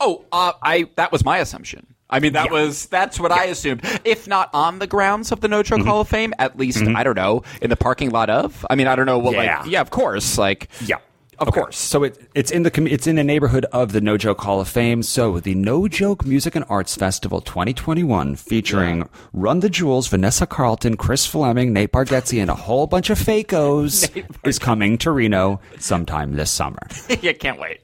[0.00, 1.86] Oh, uh, I that was my assumption.
[2.10, 3.82] I mean, that was that's what I assumed.
[4.04, 5.76] If not on the grounds of the No Mm-hmm.
[5.78, 8.64] Joke Hall of Fame, at least I don't know in the parking lot of.
[8.68, 9.60] I mean, I don't know what Yeah.
[9.60, 9.70] like.
[9.70, 10.36] Yeah, of course.
[10.38, 10.96] Like, Yeah.
[11.38, 11.60] Of Okay.
[11.60, 11.76] course.
[11.76, 14.60] So it, it's in the com- it's in the neighborhood of the No Joke Hall
[14.60, 15.02] of Fame.
[15.02, 20.96] So the No Joke Music and Arts Festival 2021, featuring Run the Jewels, Vanessa Carlton,
[20.96, 26.34] Chris Fleming, Nate Bargatze, and a whole bunch of fakos, is coming to Reno sometime
[26.34, 26.78] this summer.
[27.20, 27.80] yeah, can't wait.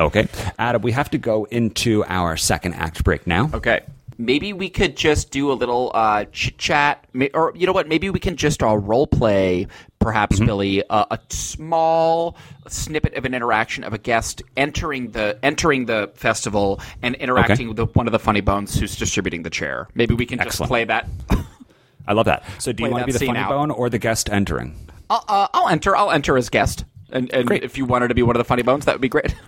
[0.00, 0.26] Okay,
[0.58, 3.50] Adam, we have to go into our second act break now.
[3.54, 3.80] Okay.
[4.18, 7.88] Maybe we could just do a little uh, chit chat, or you know what?
[7.88, 9.66] Maybe we can just uh, role play,
[9.98, 12.36] perhaps, Billy, uh, a small
[12.68, 17.76] snippet of an interaction of a guest entering the entering the festival and interacting with
[17.76, 19.88] the, one of the funny bones who's distributing the chair.
[19.94, 21.08] Maybe we can just play that.
[22.06, 22.44] I love that.
[22.58, 23.48] So, do you want to be the funny out.
[23.48, 24.76] bone or the guest entering?
[25.10, 25.96] I'll, uh, I'll enter.
[25.96, 26.84] I'll enter as guest.
[27.10, 29.08] And, and if you wanted to be one of the funny bones, that would be
[29.08, 29.34] great.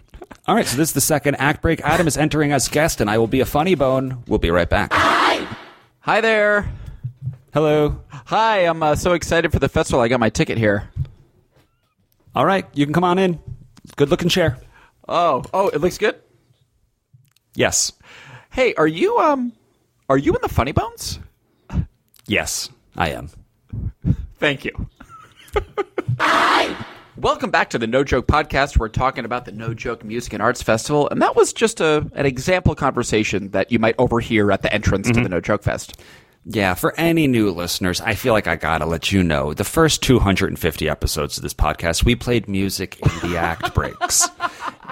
[0.48, 1.80] All right, so this is the second act break.
[1.80, 4.22] Adam is entering as guest, and I will be a funny bone.
[4.28, 4.92] We'll be right back.
[4.92, 5.46] Hi
[6.00, 6.70] Hi there.
[7.52, 8.00] Hello.
[8.26, 10.00] Hi, I'm uh, so excited for the festival.
[10.00, 10.88] I got my ticket here.
[12.32, 13.40] All right, you can come on in.
[13.96, 14.56] Good looking chair.
[15.08, 16.14] Oh, oh, it looks good.
[17.56, 17.90] Yes.
[18.50, 19.52] Hey, are you um,
[20.08, 21.18] are you in the Funny Bones?
[22.28, 23.30] Yes, I am.
[24.38, 24.88] Thank you.
[27.18, 28.76] Welcome back to the No Joke Podcast.
[28.76, 32.06] We're talking about the No Joke Music and Arts Festival, and that was just a
[32.14, 35.30] an example conversation that you might overhear at the entrance to the mm-hmm.
[35.30, 35.98] No Joke Fest.
[36.44, 40.02] Yeah, for any new listeners, I feel like I gotta let you know the first
[40.02, 44.28] 250 episodes of this podcast, we played music in the act breaks.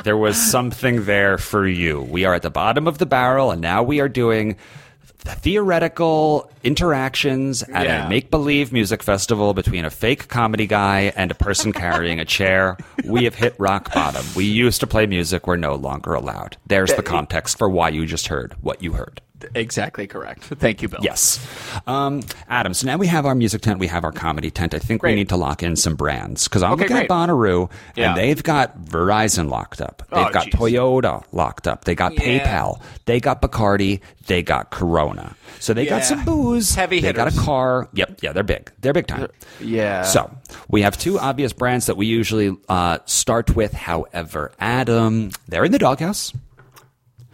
[0.03, 2.03] There was something there for you.
[2.03, 4.57] We are at the bottom of the barrel, and now we are doing
[5.25, 8.07] theoretical interactions at Yeah.
[8.07, 12.25] a make believe music festival between a fake comedy guy and a person carrying a
[12.25, 12.77] chair.
[13.05, 14.25] We have hit rock bottom.
[14.37, 16.57] We used to play music, we're no longer allowed.
[16.67, 19.21] There's the context for why you just heard what you heard.
[19.55, 20.43] Exactly correct.
[20.45, 21.01] Thank you, Bill.
[21.03, 21.45] Yes.
[21.87, 24.75] Um, Adam, so now we have our music tent, we have our comedy tent.
[24.75, 25.13] I think Great.
[25.13, 27.11] we need to lock in some brands because I'm Okay, looking great.
[27.11, 28.11] at Bonnaroo Yeah.
[28.11, 30.03] and they've got Verizon locked up.
[30.11, 30.55] They've Oh, got geez.
[30.55, 31.85] Toyota locked up.
[31.85, 32.21] They got Yeah.
[32.45, 32.81] PayPal.
[33.07, 34.01] They got Bacardi.
[34.27, 35.35] They got Corona.
[35.61, 36.75] So they got some booze.
[36.75, 37.09] Heavy hitters.
[37.13, 37.89] They got a car.
[37.95, 38.19] Yep.
[38.23, 38.71] Yeah, they're big.
[38.81, 39.29] They're big time.
[39.61, 40.03] Yeah.
[40.03, 40.31] So
[40.69, 43.73] we have two obvious brands that we usually uh, start with.
[43.73, 46.33] However, Adam, they're in the doghouse.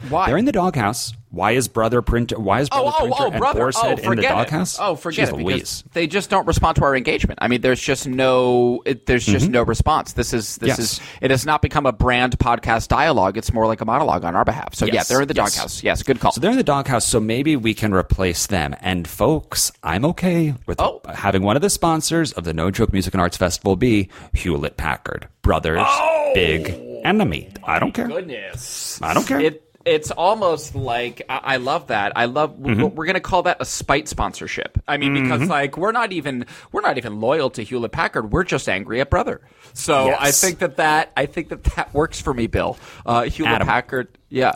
[0.09, 0.27] Why?
[0.29, 1.13] They're in the doghouse.
[1.33, 2.41] Why is brother printer?
[2.41, 3.61] Why is brother Oh, oh, printer oh, and brother!
[3.61, 4.29] Boar's Oh, Head in the it.
[4.29, 4.79] doghouse?
[4.81, 5.37] Oh, forget Jeez it.
[5.45, 5.83] Louise.
[5.83, 7.39] Because they just don't respond to our engagement.
[7.41, 10.15] I mean, there's just no, it, there's just no response.
[10.15, 10.81] This is, this Mm-hmm.
[10.81, 10.93] Yes.
[10.95, 13.37] is, it has not become a brand podcast dialogue.
[13.39, 14.75] It's more like a monologue on our behalf.
[14.75, 15.55] So yeah, Yes, they're in the yes.
[15.55, 15.83] doghouse.
[15.85, 16.33] Yes, good call.
[16.33, 18.75] So they're in the doghouse, so maybe we can replace them.
[18.81, 21.01] And folks, I'm okay with Oh.
[21.15, 24.77] having one of the sponsors of the No Joke Music and Arts Festival be Hewlett
[24.77, 25.87] Packard, brothers,
[26.35, 26.71] big
[27.05, 27.51] enemy.
[27.63, 28.09] I don't care.
[28.09, 29.41] Goodness, I don't care.
[29.41, 32.13] It, it's almost like I, I love that.
[32.17, 32.57] I love.
[32.57, 32.95] Mm-hmm.
[32.95, 34.81] We're going to call that a spite sponsorship.
[34.87, 38.33] I mean, because like we're not even we're not even loyal to Hewlett Packard.
[38.33, 39.41] We're just angry at brother.
[39.73, 40.19] So Yes.
[40.21, 42.79] I think that that I think that that works for me, Bill.
[43.05, 43.67] Uh, Hewlett Adam.
[43.69, 44.09] Packard.
[44.29, 44.53] Yeah.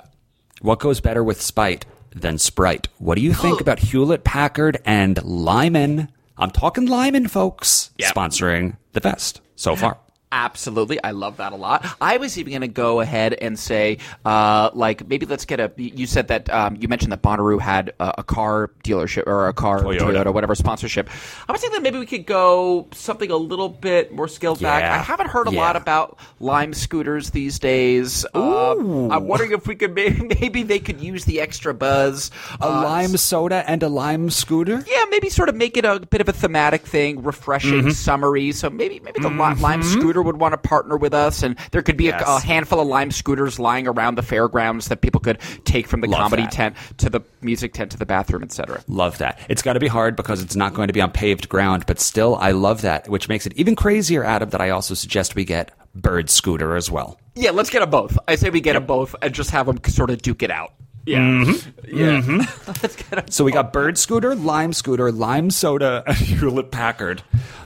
[0.63, 2.87] What goes better with spite than Sprite?
[2.99, 6.09] What do you think about Hewlett Packard and Lyman?
[6.39, 8.13] I'm talking Lyman, folks, Yeah.
[8.13, 9.99] sponsoring the fest so far.
[10.35, 11.87] Absolutely, I love that a lot.
[12.01, 15.71] I was even going to go ahead and say, uh, like, maybe let's get a.
[15.77, 19.53] You said that um, you mentioned that Bonnaroo had a, a car dealership or a
[19.55, 20.01] car Toyota.
[20.25, 20.35] Toyota.
[20.35, 21.09] whatever sponsorship.
[21.49, 24.83] I was thinking that maybe we could go something a little bit more scaled back.
[24.83, 25.61] I haven't heard a Yeah.
[25.61, 28.27] lot about Lime scooters these days.
[28.35, 32.33] Um, I'm wondering if we could maybe, maybe they could use the extra buzz.
[32.61, 34.85] A Uh, lime soda and a lime scooter?
[34.89, 37.91] yeah, maybe sort of make it a bit of a thematic thing, refreshing, Mm-hmm.
[37.91, 38.51] summery.
[38.53, 41.83] So maybe maybe the Li- Lime Scooter would want to partner with us, and there
[41.83, 42.23] could be Yes.
[42.27, 46.01] a, a handful of Lime Scooters lying around the fairgrounds that people could take from
[46.01, 46.53] the Love comedy that.
[46.53, 48.83] tent to the music tent to the bathroom, etc.
[48.89, 49.39] Love that.
[49.49, 52.01] It's got to be hard because it's not going to be on paved ground, but
[52.01, 55.45] still, I love that, which makes it even crazier, Adam, that I also suggest we
[55.45, 57.19] get Bird Scooter as well.
[57.37, 58.19] Yeah, let's get them both.
[58.29, 60.73] I say we get them both and just have them sort of duke it out.
[61.07, 61.97] Yeah, Mm-hmm.
[61.97, 63.19] yeah.
[63.19, 67.23] 'em So we got Bird Scooter, Lime Scooter, Lime Soda, and Hewlett Packard.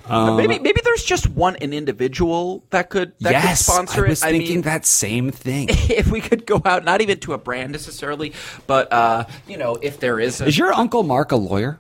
[0.09, 4.09] Um, maybe maybe there's just one an individual that could that could yes, sponsor I
[4.09, 4.27] was it.
[4.31, 5.69] thinking mean, that same thing.
[5.71, 8.33] if we could go out, not even to a brand necessarily,
[8.67, 11.79] but uh, you know, if there is, a, Is your Uncle Mark a lawyer?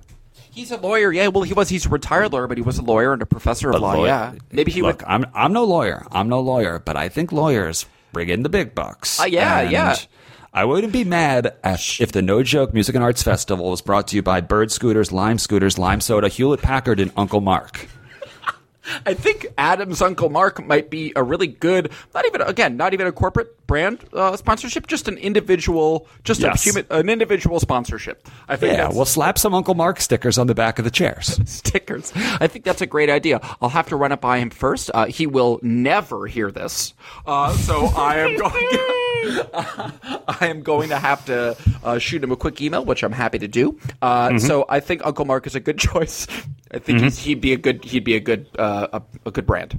[0.50, 1.10] he's a lawyer.
[1.12, 1.68] Yeah, well, he was.
[1.70, 3.94] He's a retired lawyer, but he was a lawyer and a professor of law.
[3.94, 5.08] lawyer- Yeah, maybe he would Look, would.
[5.08, 6.04] I'm I'm no lawyer.
[6.12, 9.18] I'm no lawyer, but I think lawyers bring in the big bucks.
[9.20, 9.96] Uh, yeah, And yeah.
[10.58, 14.08] I wouldn't be mad at, if the No Joke Music and Arts Festival was brought
[14.08, 17.86] to you by Bird Scooters, Lime Scooters, Lime Soda, Hewlett Packard, and Uncle Mark.
[19.06, 23.06] I think Adam's Uncle Mark might be a really good, not even again, not even
[23.06, 26.60] a corporate brand uh, sponsorship, just an individual, just Yes.
[26.60, 28.26] a human, an individual sponsorship.
[28.48, 31.38] I think Yeah, we'll slap some Uncle Mark stickers on the back of the chairs.
[31.48, 32.12] stickers.
[32.16, 33.40] I think that's a great idea.
[33.62, 34.90] I'll have to run it by him first.
[34.92, 36.94] Uh, he will never hear this,
[37.26, 39.07] uh, so I am going.
[40.28, 43.38] I am going to have to uh, shoot him a quick email, which I'm happy
[43.40, 43.78] to do.
[44.02, 46.26] Uh, So I think Uncle Mark is a good choice.
[46.70, 47.84] I think he's, he'd be a good.
[47.84, 48.46] He'd be a good.
[48.58, 49.78] Uh, a, a good brand.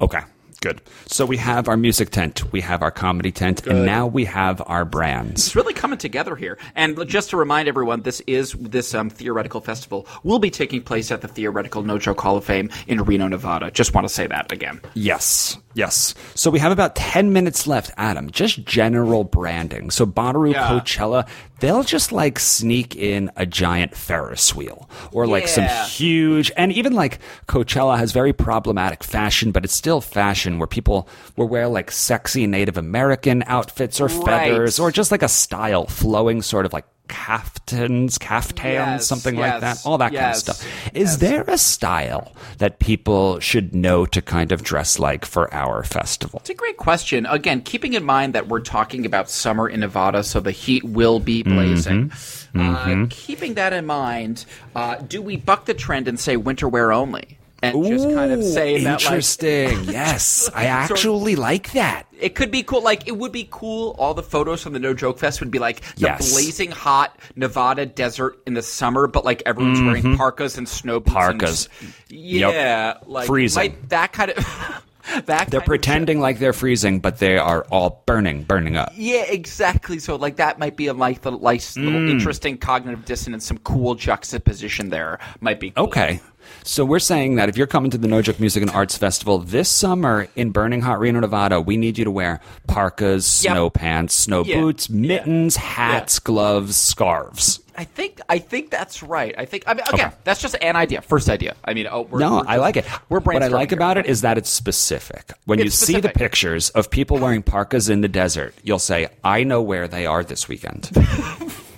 [0.00, 0.20] Okay,
[0.60, 0.80] good.
[1.06, 4.62] So we have our music tent, we have our comedy tent, and now we have
[4.66, 5.46] our brands.
[5.46, 6.58] It's really coming together here.
[6.74, 11.10] And just to remind everyone, this is this um, theoretical festival will be taking place
[11.12, 13.70] at the Theoretical No Joke Hall of Fame in Reno, Nevada.
[13.70, 14.80] Just want to say that again.
[14.94, 16.14] Yes, yes.
[16.34, 18.30] So we have about 10 minutes left, Adam.
[18.30, 19.90] Just general branding.
[19.90, 20.68] So Bonnaroo, Yeah.
[20.68, 21.28] Coachella,
[21.60, 26.92] they'll just like sneak in a giant Ferris wheel or like some huge, and even
[26.94, 31.90] like Coachella has very problematic fashion, but it's still fashion where people will wear like
[31.90, 34.50] sexy Native American outfits or Right.
[34.50, 39.60] feathers or just like a style flowing sort of like caftans, caftans, Yes, something like
[39.60, 40.96] that, all that yes, kind of stuff.
[40.96, 45.84] Is there a style that people should know to kind of dress like for our
[45.84, 46.40] festival?
[46.40, 47.26] It's a great question.
[47.26, 51.20] Again, keeping in mind that we're talking about summer in Nevada, so the heat will
[51.20, 52.10] be blazing.
[52.54, 56.92] Uh, keeping that in mind, uh, do we buck the trend and say winter wear
[56.92, 57.38] only?
[57.62, 59.84] And just kind of say that, like, interesting.
[59.84, 62.06] yes, I actually like that.
[62.18, 62.82] it could be cool.
[62.82, 63.94] Like it would be cool.
[63.98, 66.32] All the photos from the No Joke Fest would be like the Yes.
[66.32, 71.14] blazing hot Nevada desert in the summer, but like everyone's wearing parkas and snow boots.
[71.14, 71.68] and- Parkas.
[72.08, 73.60] yeah, like Freezing.
[73.60, 74.82] might- that kind of.
[75.26, 78.92] that They're pretending like they're freezing, but they are all burning, burning up.
[78.94, 79.98] Yeah, exactly.
[79.98, 81.84] So like that might be a like the nice Mm.
[81.84, 85.70] little interesting cognitive dissonance, some cool juxtaposition there might be.
[85.72, 85.86] Cool.
[85.86, 86.20] Okay.
[86.64, 89.38] So we're saying that if you're coming to the No Joke Music and Arts Festival
[89.38, 93.52] this summer in Burning Hot Reno, Nevada, we need you to wear parkas, Yep.
[93.52, 94.60] snow pants, snow Yeah.
[94.60, 97.60] boots, mittens, hats, gloves, scarves.
[97.76, 99.34] I think I think that's right.
[99.38, 100.16] I think I mean again, Okay.
[100.24, 101.54] that's just an idea, first idea.
[101.64, 102.84] I mean, oh, we're, No, we're I like it.
[103.08, 103.78] We're what I like here.
[103.78, 105.32] about it is that it's specific.
[105.46, 109.08] When you It's see the pictures of people wearing parkas in the desert, you'll say,
[109.24, 110.90] "I know where they are this weekend,"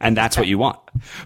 [0.00, 0.78] and that's what you want.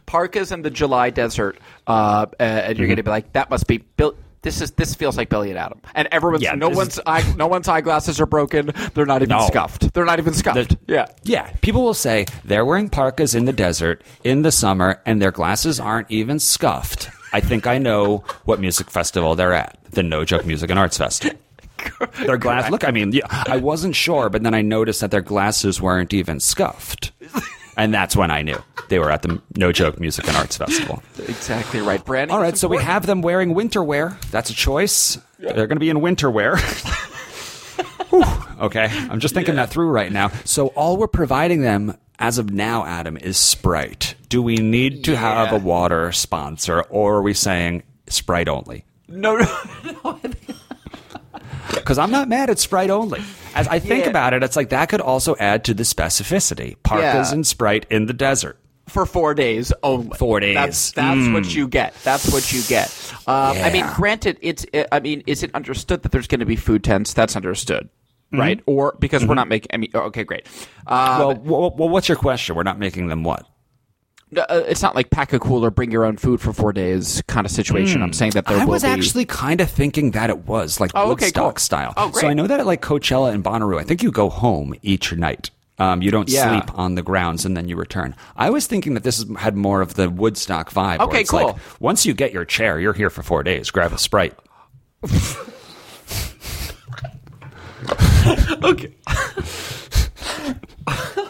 [0.07, 2.91] parkas in the July desert, uh, uh, and you're Mm-hmm.
[2.91, 4.15] going to be like, that must be Bill.
[4.43, 7.47] This is this feels like Billy and Adam, and everyone's Yeah, no one's eye, no
[7.47, 8.71] one's eyeglasses are broken.
[8.95, 9.47] They're not even No.
[9.47, 9.93] scuffed.
[9.93, 10.77] They're not even scuffed.
[10.89, 11.09] yeah.
[11.25, 15.31] Yeah, people will say they're wearing parkas in the desert in the summer, and their
[15.31, 17.11] glasses aren't even scuffed.
[17.35, 19.77] I think I know what music festival they're at.
[19.91, 21.39] The No Joke Music and Arts Festival.
[22.25, 22.71] Their glass.
[22.71, 26.13] Look, I mean, yeah, I wasn't sure, but then I noticed that their glasses weren't
[26.15, 27.13] even scuffed,
[27.81, 31.03] and that's when I knew they were at the No Joke Music and Arts Festival.
[31.19, 32.35] Exactly right, Brandon.
[32.35, 34.19] All right, so we have them wearing winter wear.
[34.31, 35.19] That's a choice.
[35.39, 36.57] They're going to be in winter wear.
[38.11, 38.25] Whew,
[38.61, 40.29] okay, I'm just thinking that through right now.
[40.45, 44.15] So all we're providing them as of now, Adam, is Sprite.
[44.29, 48.85] Do we need to have a water sponsor, or are we saying Sprite only?
[49.09, 50.21] no, no, no.
[51.75, 53.21] Because I'm not mad at Sprite only.
[53.55, 54.11] As I think Yeah.
[54.11, 56.77] about it, it's like that could also add to the specificity.
[56.83, 57.33] Parkas Yeah.
[57.35, 58.59] and Sprite in the desert.
[58.89, 60.17] for four days only.
[60.19, 60.55] Four days.
[60.57, 61.95] That's that's what you get.
[62.03, 62.89] That's what you get.
[63.29, 64.67] Um, I mean, granted, it's.
[64.91, 67.13] I mean, is it understood that there's going to be food tents?
[67.15, 67.89] That's understood,
[68.33, 68.61] right?
[68.67, 69.69] Or because we're not making.
[69.73, 70.47] I mean, okay, great.
[70.89, 72.57] Um, Well, well, well, what's your question?
[72.57, 73.47] We're not making them what?
[74.37, 77.45] Uh, it's not like pack a cooler, bring your own food for four days kind
[77.45, 78.01] of situation.
[78.03, 78.89] I'm saying that there I was be.
[78.89, 81.61] actually kind of thinking that it was like Oh, okay, Woodstock cool.
[81.61, 81.95] style.
[81.97, 82.21] Oh, great.
[82.23, 82.29] So.
[82.29, 85.51] I know that at like Coachella and Bonnaroo, I think you go home each night.
[85.79, 86.61] Um, you don't Yeah.
[86.61, 88.15] sleep on the grounds and then you return.
[88.37, 91.01] I was thinking that this had more of the Woodstock vibe.
[91.01, 91.59] Okay, it's like, cool.
[91.81, 93.71] once you get your chair, you're here for four days.
[93.71, 94.35] Grab a sprite.
[98.63, 98.95] okay.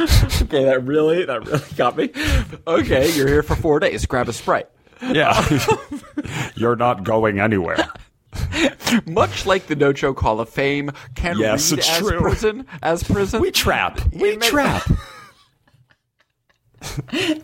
[0.42, 2.10] okay, that really that really got me.
[2.66, 4.06] Okay, you're here for four days.
[4.06, 4.68] Grab a sprite.
[5.02, 5.42] Yeah,
[6.54, 7.88] you're not going anywhere.
[9.06, 12.20] Much like the No Joke Hall of Fame can Yes, read as true.
[12.20, 13.40] prison as prison.
[13.40, 14.00] We trap.
[14.14, 14.82] We trap.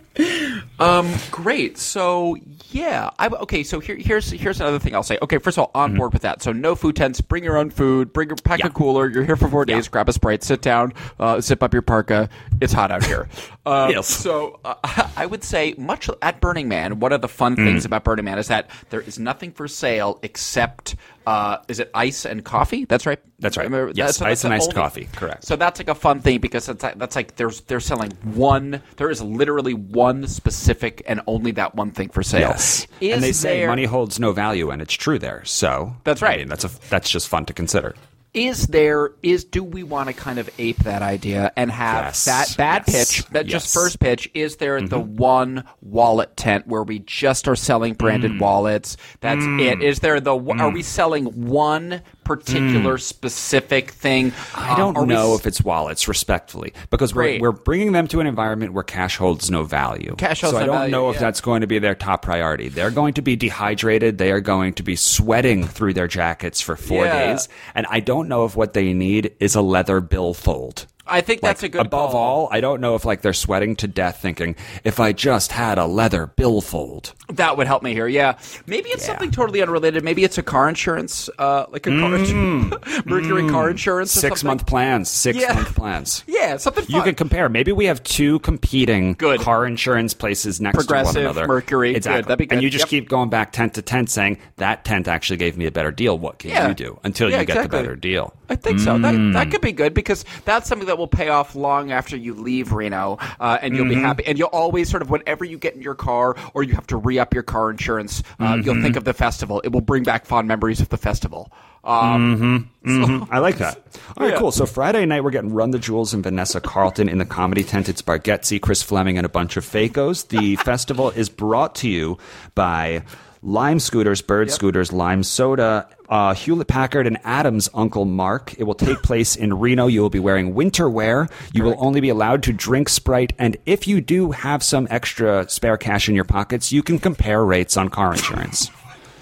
[0.78, 1.76] Um, great.
[1.78, 2.36] So
[2.70, 3.62] yeah, I okay.
[3.62, 5.18] So here, here's here's another thing I'll say.
[5.22, 6.42] Okay, first of all, on board with that.
[6.42, 7.20] So no food tents.
[7.22, 8.12] Bring your own food.
[8.12, 8.66] Bring your pack Yeah.
[8.66, 9.08] a cooler.
[9.08, 9.88] You're here for four days.
[9.88, 10.42] Grab a sprite.
[10.42, 10.92] Sit down.
[11.18, 12.28] Uh, zip up your parka.
[12.60, 13.28] It's hot out here.
[13.66, 14.06] Um, Yes.
[14.06, 14.74] So uh,
[15.16, 18.38] I would say, much at Burning Man, one of the fun things about Burning Man
[18.38, 20.94] is that there is nothing for sale except
[21.26, 22.84] uh, is it ice and coffee?
[22.84, 23.18] That's right.
[23.40, 23.64] That's right.
[23.64, 25.08] Remember- Yes, so ice that's and iced only- coffee.
[25.14, 25.44] Correct.
[25.44, 28.80] So that's like a fun thing because it's like, that's like there's they're selling one.
[28.96, 32.40] There is literally one specific and only that one thing for sale.
[32.50, 35.44] Yes, Is and they say money holds no value, and it's true there.
[35.44, 36.38] So That's I right.
[36.38, 37.94] mean, that's a that's just fun to consider.
[38.36, 42.24] Is there is do we want to kind of ape that idea and have Yes.
[42.26, 42.94] that bad Yes.
[43.16, 43.42] pitch that Yes.
[43.44, 43.50] Mm-hmm.
[43.50, 48.32] just first pitch is there the one wallet tent where we just are selling branded
[48.32, 48.40] Mm.
[48.40, 54.34] wallets that's it is there the are we selling one particular specific thing Mm.
[54.54, 58.06] I don't Um, are we know if it's wallets, respectfully, because we're, we're bringing them
[58.08, 60.14] to an environment where cash holds no value.
[60.18, 61.20] Cash holds so I don't value, know if yeah.
[61.20, 62.68] that's going to be their top priority.
[62.68, 64.18] They're going to be dehydrated.
[64.18, 67.32] They are going to be sweating through their jackets for four Yeah.
[67.32, 70.86] days, and I don't know if what they need is a leather billfold.
[71.08, 72.20] I think that's Like, a good above call.
[72.44, 75.78] all, I don't know if like they're sweating to death, thinking if I just had
[75.78, 77.12] a leather billfold.
[77.28, 78.06] That would help me here.
[78.08, 78.36] Yeah,
[78.66, 79.12] maybe it's Yeah.
[79.14, 80.02] something totally unrelated.
[80.04, 82.10] Maybe it's a car insurance, uh, like a car,
[83.04, 84.20] Mercury car insurance, or Mm.
[84.20, 84.46] Six something.
[84.48, 85.08] month plans.
[85.10, 85.52] Six Yeah.
[85.54, 86.24] month plans.
[86.36, 86.94] Yeah, something fun.
[86.96, 87.48] You can compare.
[87.48, 89.40] Maybe we have two competing Good.
[89.40, 91.46] car insurance places next Progressive, to one another.
[91.46, 91.92] Mercury.
[91.94, 92.02] Good.
[92.04, 92.54] That'd be good.
[92.56, 92.88] And you just Yep.
[92.90, 96.18] keep going back tent to tent, saying that tent actually gave me a better deal.
[96.18, 96.68] What can Yeah.
[96.68, 98.34] you do until you get the better deal?
[98.48, 98.96] I think so.
[98.98, 99.32] That, Mm.
[99.32, 102.72] that could be good because that's something that will pay off long after you leave
[102.72, 103.94] Reno, uh, and you'll Mm-hmm.
[103.94, 104.26] be happy.
[104.26, 106.96] And you'll always sort of, whenever you get in your car or you have to
[106.96, 108.62] re up your car insurance, uh, Mm-hmm.
[108.66, 109.60] you'll think of the festival.
[109.64, 111.52] It will bring back fond memories of the festival.
[111.84, 112.68] Um,
[113.30, 113.76] I like that.
[114.16, 114.38] All right, Yeah.
[114.40, 114.50] cool.
[114.52, 117.88] So Friday night we're getting Run the Jewels and Vanessa Carlton in the comedy tent.
[117.88, 120.28] It's Bargatze, Chris Fleming, and a bunch of Facos.
[120.28, 122.18] The festival is brought to you
[122.56, 123.02] by
[123.42, 128.54] Lime Scooters, Bird Scooters, Lime Soda, uh, Hewlett Packard, and Adam's Uncle Mark.
[128.58, 129.86] It will take place in Reno.
[129.86, 131.28] You will be wearing winter wear.
[131.52, 135.48] You will only be allowed to drink Sprite, and if you do have some extra
[135.48, 138.70] spare cash in your pockets, you can compare rates on car insurance.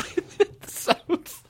[0.66, 1.43] sounds,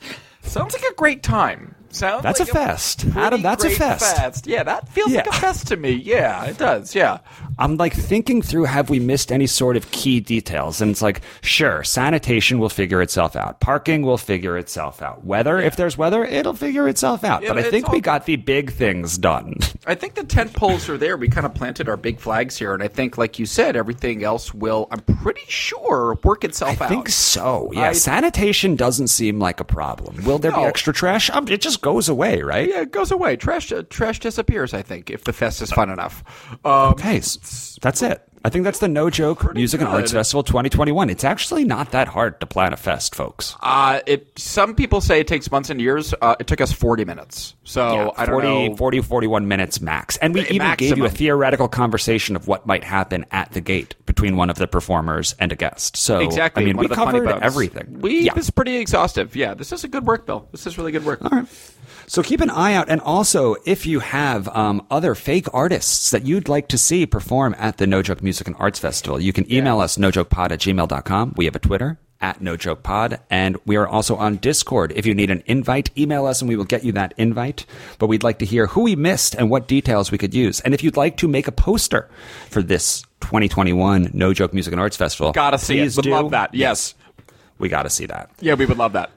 [0.43, 1.75] sounds like a great time.
[1.95, 3.07] Sounds That's like a fest.
[3.15, 4.49] Adam, that's a great fest.
[4.49, 5.93] Yeah, that feels like a fest to me.
[5.93, 6.93] Yeah, it does.
[6.93, 7.19] Yeah.
[7.57, 10.81] I'm like thinking through have we missed any sort of key details?
[10.81, 13.61] And it's like, sure, sanitation will figure itself out.
[13.61, 15.25] Parking will figure itself out.
[15.25, 17.43] Weather, if there's weather, it'll figure itself out.
[17.43, 19.59] Yeah, but I think we got the big things done.
[19.87, 21.17] I think the tent poles are there.
[21.17, 24.25] We kind of planted our big flags here, and I think, like you said, everything
[24.25, 24.89] else will.
[24.91, 26.91] I'm pretty sure work itself I out.
[26.91, 27.71] I think so.
[27.73, 30.25] Yeah, I- sanitation doesn't seem like a problem.
[30.25, 31.31] Will there be extra trash?
[31.31, 32.67] Um, it just goes away, right?
[32.67, 33.37] Yeah, it goes away.
[33.37, 34.73] Trash, uh, trash disappears.
[34.73, 36.25] I think if the fest is fun enough.
[36.65, 37.21] Um, Okay,
[37.83, 38.27] that's it.
[38.45, 40.13] I think that's the No Joke Music and Arts.
[40.13, 41.09] Festival 2021.
[41.09, 43.57] It's actually not that hard to plan a fest, folks.
[43.63, 44.39] uh, it.
[44.39, 46.13] Some people say it takes months and years.
[46.21, 47.55] Uh, it took us 40 minutes.
[47.65, 48.77] So Yeah, I don't 40, know.
[48.77, 50.19] 40, 41 minutes max.
[50.19, 53.95] And we even gave you a theoretical conversation of what might happen at the gate
[54.05, 55.97] between one of the performers and a guest.
[55.97, 56.65] So, Exactly.
[56.65, 58.01] I mean, one we covered everything.
[58.01, 58.35] We yeah.
[58.35, 59.35] this is pretty exhaustive.
[59.35, 60.47] Yeah, this is a good work, Bill.
[60.53, 61.21] This is really good work.
[62.07, 62.89] So keep an eye out.
[62.89, 67.55] And also, if you have um, other fake artists that you'd like to see perform
[67.59, 71.35] at the No Joke Music and Arts Festival, you can email us nojokepod at gmail.com.
[71.37, 73.19] We have a Twitter at nojokepod.
[73.31, 74.93] And we are also on Discord.
[74.97, 77.67] If you need an invite, email us and we will get you that invite.
[77.99, 80.61] But we'd like to hear who we missed and what details we could use.
[80.61, 82.09] And if you'd like to make a poster
[82.51, 85.95] for this 2021 No Joke Music and Arts Festival, Gotta see it.
[85.97, 86.11] Would do.
[86.11, 86.55] love that.
[86.55, 86.95] Yes.
[87.59, 88.31] We got to see that.
[88.41, 89.11] Yeah, we would love that.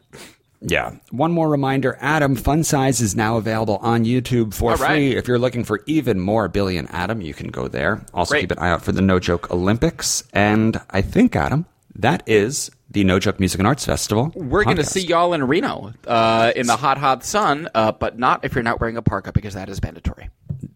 [0.61, 0.95] Yeah.
[1.11, 4.89] One more reminder Adam Fun Size is now available on YouTube for right.
[4.89, 5.15] free.
[5.15, 8.03] If you're looking for even more Billy and Adam, you can go there.
[8.13, 8.41] Also, Great.
[8.41, 10.23] keep an eye out for the No Joke Olympics.
[10.33, 14.31] And I think, Adam, that is the No Joke Music and Arts Festival.
[14.35, 18.17] We're going to see y'all in Reno uh, in the hot, hot sun, uh, but
[18.17, 20.29] not if you're not wearing a parka because that is mandatory.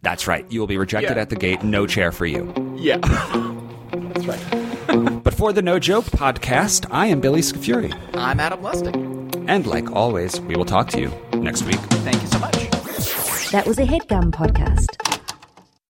[0.03, 0.45] That's right.
[0.51, 1.21] You will be rejected Yeah.
[1.21, 1.63] at the gate.
[1.63, 2.53] No chair for you.
[2.77, 2.97] Yeah.
[3.91, 5.23] That's right.
[5.23, 7.93] But for the No Joke podcast, I am Billy Scafuri.
[8.15, 8.95] I'm Adam Lustig.
[9.49, 11.79] And like always, we will talk to you next week.
[12.05, 12.53] Thank you so much.
[13.51, 15.10] That was a headgum podcast.